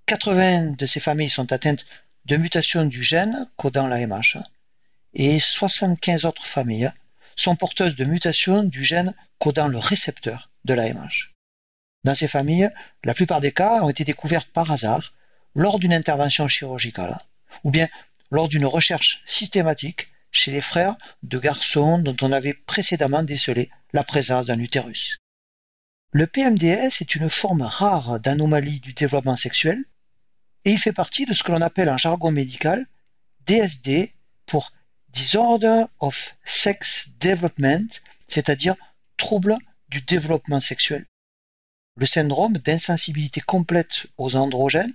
[0.06, 1.86] 80 de ces familles sont atteintes
[2.26, 4.38] de mutations du gène codant l'AMH
[5.14, 6.92] et 75 autres familles
[7.36, 11.31] sont porteuses de mutations du gène codant le récepteur de l'AMH.
[12.04, 12.70] Dans ces familles,
[13.04, 15.14] la plupart des cas ont été découverts par hasard
[15.56, 17.20] lors d'une intervention chirurgicale
[17.64, 17.88] ou bien
[18.32, 24.04] lors d'une recherche systématique chez les frères de garçons dont on avait précédemment décelé la
[24.04, 25.18] présence d'un utérus.
[26.14, 29.78] Le PMDS est une forme rare d'anomalie du développement sexuel
[30.66, 32.88] et il fait partie de ce que l'on appelle en jargon médical
[33.46, 34.14] DSD
[34.46, 34.72] pour
[35.10, 37.88] Disorder of Sex Development,
[38.28, 38.76] c'est-à-dire
[39.18, 39.58] trouble
[39.90, 41.06] du développement sexuel.
[41.98, 44.94] Le syndrome d'insensibilité complète aux androgènes,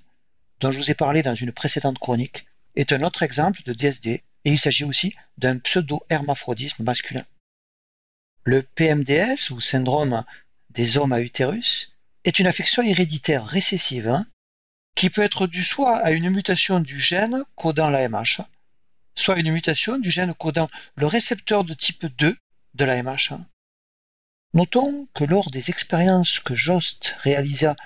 [0.60, 4.22] dont je vous ai parlé dans une précédente chronique, est un autre exemple de DSD
[4.44, 7.24] et il s'agit aussi d'un pseudo-hermaphrodisme masculin.
[8.44, 10.24] Le PMDS ou syndrome
[10.70, 11.92] des hommes à utérus
[12.24, 14.26] est une affection héréditaire récessive hein,
[14.94, 18.40] qui peut être due soit à une mutation du gène codant l'AMH,
[19.14, 22.36] soit une mutation du gène codant le récepteur de type 2
[22.74, 23.32] de l'AMH.
[24.56, 27.76] Notons que lors des expériences que Jost réalisa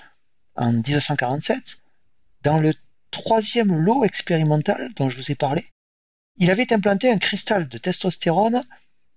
[0.55, 1.81] en 1947,
[2.43, 2.73] dans le
[3.11, 5.65] troisième lot expérimental dont je vous ai parlé,
[6.37, 8.63] il avait implanté un cristal de testostérone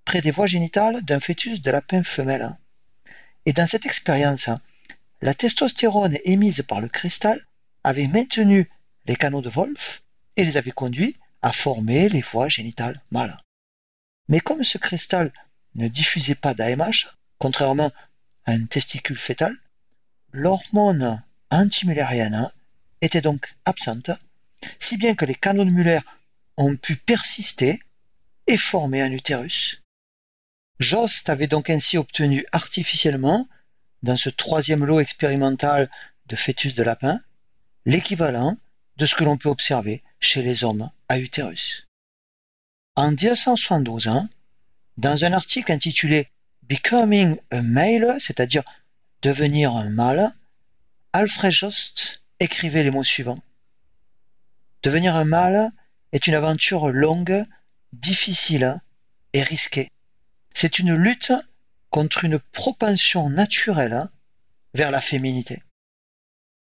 [0.04, 2.56] près des voies génitales d'un fœtus de lapin femelle.
[3.46, 4.50] Et dans cette expérience,
[5.22, 7.46] la testostérone émise par le cristal
[7.84, 8.68] avait maintenu
[9.06, 10.02] les canaux de Wolf
[10.34, 13.40] et les avait conduits à former les voies génitales mâles.
[14.28, 15.32] Mais comme ce cristal
[15.76, 17.14] ne diffusait pas d'AMH,
[17.44, 17.92] contrairement
[18.46, 19.54] à un testicule fœtal,
[20.32, 22.50] l'hormone antimulérienne
[23.02, 24.12] était donc absente,
[24.78, 26.00] si bien que les canaux de Muller
[26.56, 27.80] ont pu persister
[28.46, 29.82] et former un utérus.
[30.80, 33.46] Jost avait donc ainsi obtenu artificiellement,
[34.02, 35.90] dans ce troisième lot expérimental
[36.24, 37.20] de fœtus de lapin,
[37.84, 38.56] l'équivalent
[38.96, 41.86] de ce que l'on peut observer chez les hommes à utérus.
[42.96, 44.08] En 1972,
[44.96, 46.30] dans un article intitulé
[46.68, 48.62] Becoming a Male, c'est-à-dire
[49.20, 50.34] devenir un mâle,
[51.12, 53.42] Alfred Jost écrivait les mots suivants.
[54.82, 55.72] Devenir un mâle
[56.12, 57.44] est une aventure longue,
[57.92, 58.80] difficile
[59.32, 59.90] et risquée.
[60.54, 61.32] C'est une lutte
[61.90, 64.08] contre une propension naturelle
[64.72, 65.62] vers la féminité.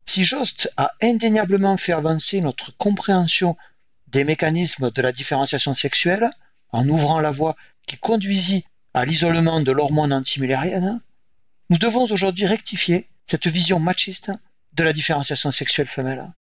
[0.06, 3.58] Si Jost a indéniablement fait avancer notre compréhension
[4.08, 6.30] des mécanismes de la différenciation sexuelle,
[6.72, 11.01] en ouvrant la voie qui conduisit à l'isolement de l'hormone antimulérienne,
[11.69, 14.31] nous devons aujourd'hui rectifier cette vision machiste
[14.73, 16.31] de la différenciation sexuelle femelle.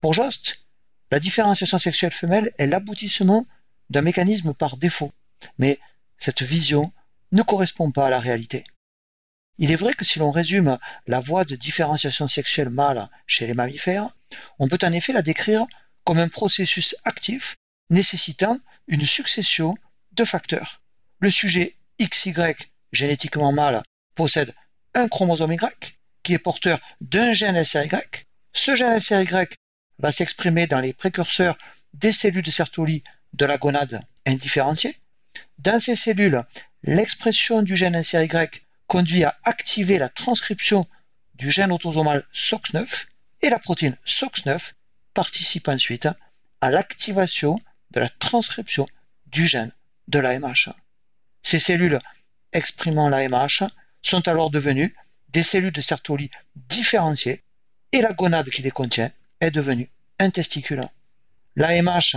[0.00, 0.66] Pour Jost,
[1.10, 3.46] la différenciation sexuelle femelle est l'aboutissement
[3.90, 5.12] d'un mécanisme par défaut,
[5.58, 5.78] mais
[6.18, 6.92] cette vision
[7.32, 8.64] ne correspond pas à la réalité.
[9.58, 13.54] Il est vrai que si l'on résume la voie de différenciation sexuelle mâle chez les
[13.54, 14.14] mammifères,
[14.58, 15.66] on peut en effet la décrire
[16.04, 17.56] comme un processus actif
[17.88, 19.76] nécessitant une succession
[20.12, 20.82] de facteurs.
[21.20, 22.34] Le sujet XY
[22.92, 23.82] génétiquement mâle
[24.14, 24.54] possède
[24.94, 27.88] un chromosome Y qui est porteur d'un gène SRY.
[28.52, 29.46] Ce gène SRY
[29.98, 31.56] va s'exprimer dans les précurseurs
[31.94, 34.98] des cellules de Sertoli de la gonade indifférenciée
[35.58, 36.42] Dans ces cellules,
[36.82, 38.28] l'expression du gène SRY
[38.86, 40.86] conduit à activer la transcription
[41.34, 43.06] du gène autosomal SOX9
[43.42, 44.72] et la protéine SOX9
[45.14, 46.08] participe ensuite
[46.60, 48.86] à l'activation de la transcription
[49.26, 49.72] du gène
[50.08, 50.70] de l'AMH.
[51.48, 52.00] Ces cellules
[52.52, 53.62] exprimant l'AMH
[54.02, 54.96] sont alors devenues
[55.28, 57.44] des cellules de Sertoli différenciées
[57.92, 59.88] et la gonade qui les contient est devenue
[60.18, 60.88] un testicule.
[61.54, 62.16] L'AMH,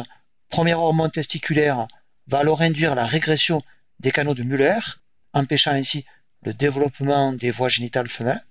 [0.50, 1.88] première hormone testiculaire,
[2.26, 3.62] va alors induire la régression
[4.00, 4.80] des canaux de Muller,
[5.34, 6.06] empêchant ainsi
[6.42, 8.44] le développement des voies génitales femelles.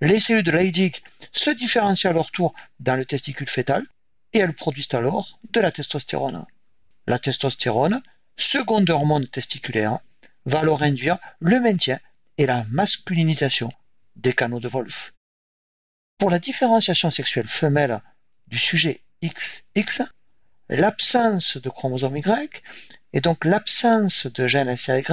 [0.00, 3.86] Les cellules de Leydig se différencient à leur tour dans le testicule fœtal
[4.32, 6.44] et elles produisent alors de la testostérone.
[7.06, 8.02] La testostérone,
[8.40, 9.98] seconde hormone testiculaire,
[10.46, 11.98] va alors induire le maintien
[12.38, 13.70] et la masculinisation
[14.16, 15.14] des canaux de Wolff.
[16.18, 18.00] Pour la différenciation sexuelle femelle
[18.48, 20.02] du sujet XX,
[20.68, 22.62] l'absence de chromosome Y
[23.12, 25.04] et donc l'absence de gène SRY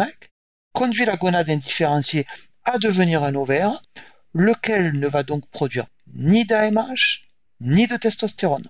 [0.73, 2.25] conduit la gonade indifférenciée
[2.63, 3.81] à devenir un ovaire,
[4.33, 7.23] lequel ne va donc produire ni d'AMH
[7.61, 8.67] ni de testostérone.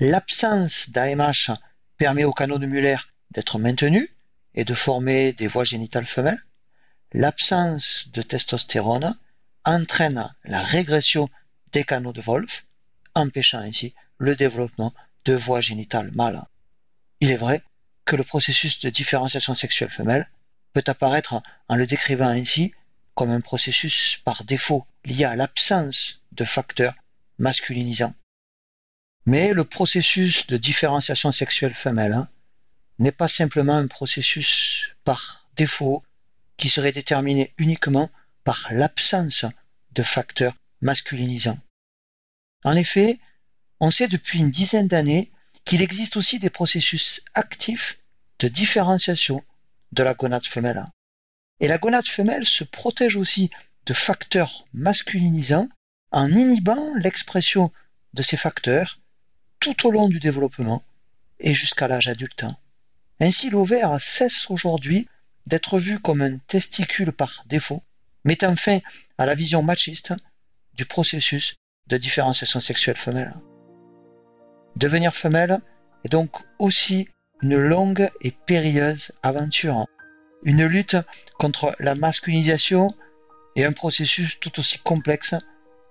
[0.00, 1.52] L'absence d'AMH
[1.96, 2.96] permet au canaux de Muller
[3.30, 4.14] d'être maintenu
[4.54, 6.44] et de former des voies génitales femelles.
[7.12, 9.16] L'absence de testostérone
[9.64, 11.28] entraîne la régression
[11.72, 12.64] des canaux de Wolff,
[13.14, 16.42] empêchant ainsi le développement de voies génitales mâles.
[17.20, 17.62] Il est vrai
[18.04, 20.28] que le processus de différenciation sexuelle femelle
[20.72, 22.72] peut apparaître en le décrivant ainsi
[23.14, 26.94] comme un processus par défaut lié à l'absence de facteurs
[27.38, 28.14] masculinisants.
[29.24, 32.28] Mais le processus de différenciation sexuelle femelle hein,
[32.98, 36.02] n'est pas simplement un processus par défaut
[36.56, 38.10] qui serait déterminé uniquement
[38.44, 39.44] par l'absence
[39.92, 41.58] de facteurs masculinisants.
[42.64, 43.18] En effet,
[43.80, 45.30] on sait depuis une dizaine d'années
[45.64, 47.98] qu'il existe aussi des processus actifs
[48.38, 49.42] de différenciation
[49.92, 50.86] de la gonade femelle.
[51.60, 53.50] Et la gonade femelle se protège aussi
[53.86, 55.68] de facteurs masculinisants
[56.10, 57.72] en inhibant l'expression
[58.14, 58.98] de ces facteurs
[59.60, 60.82] tout au long du développement
[61.38, 62.44] et jusqu'à l'âge adulte.
[63.20, 65.08] Ainsi, l'ovaire cesse aujourd'hui
[65.46, 67.82] d'être vu comme un testicule par défaut,
[68.24, 68.80] mettant fin
[69.16, 70.12] à la vision machiste
[70.74, 71.56] du processus
[71.86, 73.34] de différenciation sexuelle femelle.
[74.76, 75.60] Devenir femelle
[76.04, 77.08] est donc aussi
[77.40, 79.86] une longue et périlleuse aventure,
[80.42, 80.96] une lutte
[81.38, 82.94] contre la masculinisation
[83.54, 85.34] et un processus tout aussi complexe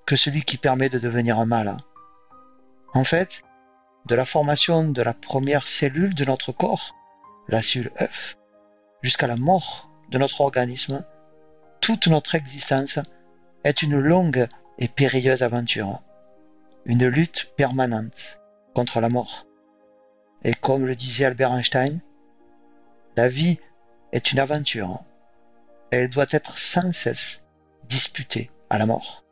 [0.05, 1.77] que celui qui permet de devenir un mâle.
[2.93, 3.41] En fait,
[4.05, 6.93] de la formation de la première cellule de notre corps,
[7.47, 7.59] la
[8.01, 8.37] œuf,
[9.01, 11.03] jusqu'à la mort de notre organisme,
[11.81, 12.99] toute notre existence
[13.63, 16.01] est une longue et périlleuse aventure,
[16.85, 18.39] une lutte permanente
[18.73, 19.45] contre la mort.
[20.43, 21.99] Et comme le disait Albert Einstein,
[23.15, 23.59] la vie
[24.11, 25.03] est une aventure.
[25.91, 27.43] Elle doit être sans cesse
[27.87, 29.24] disputée à la mort.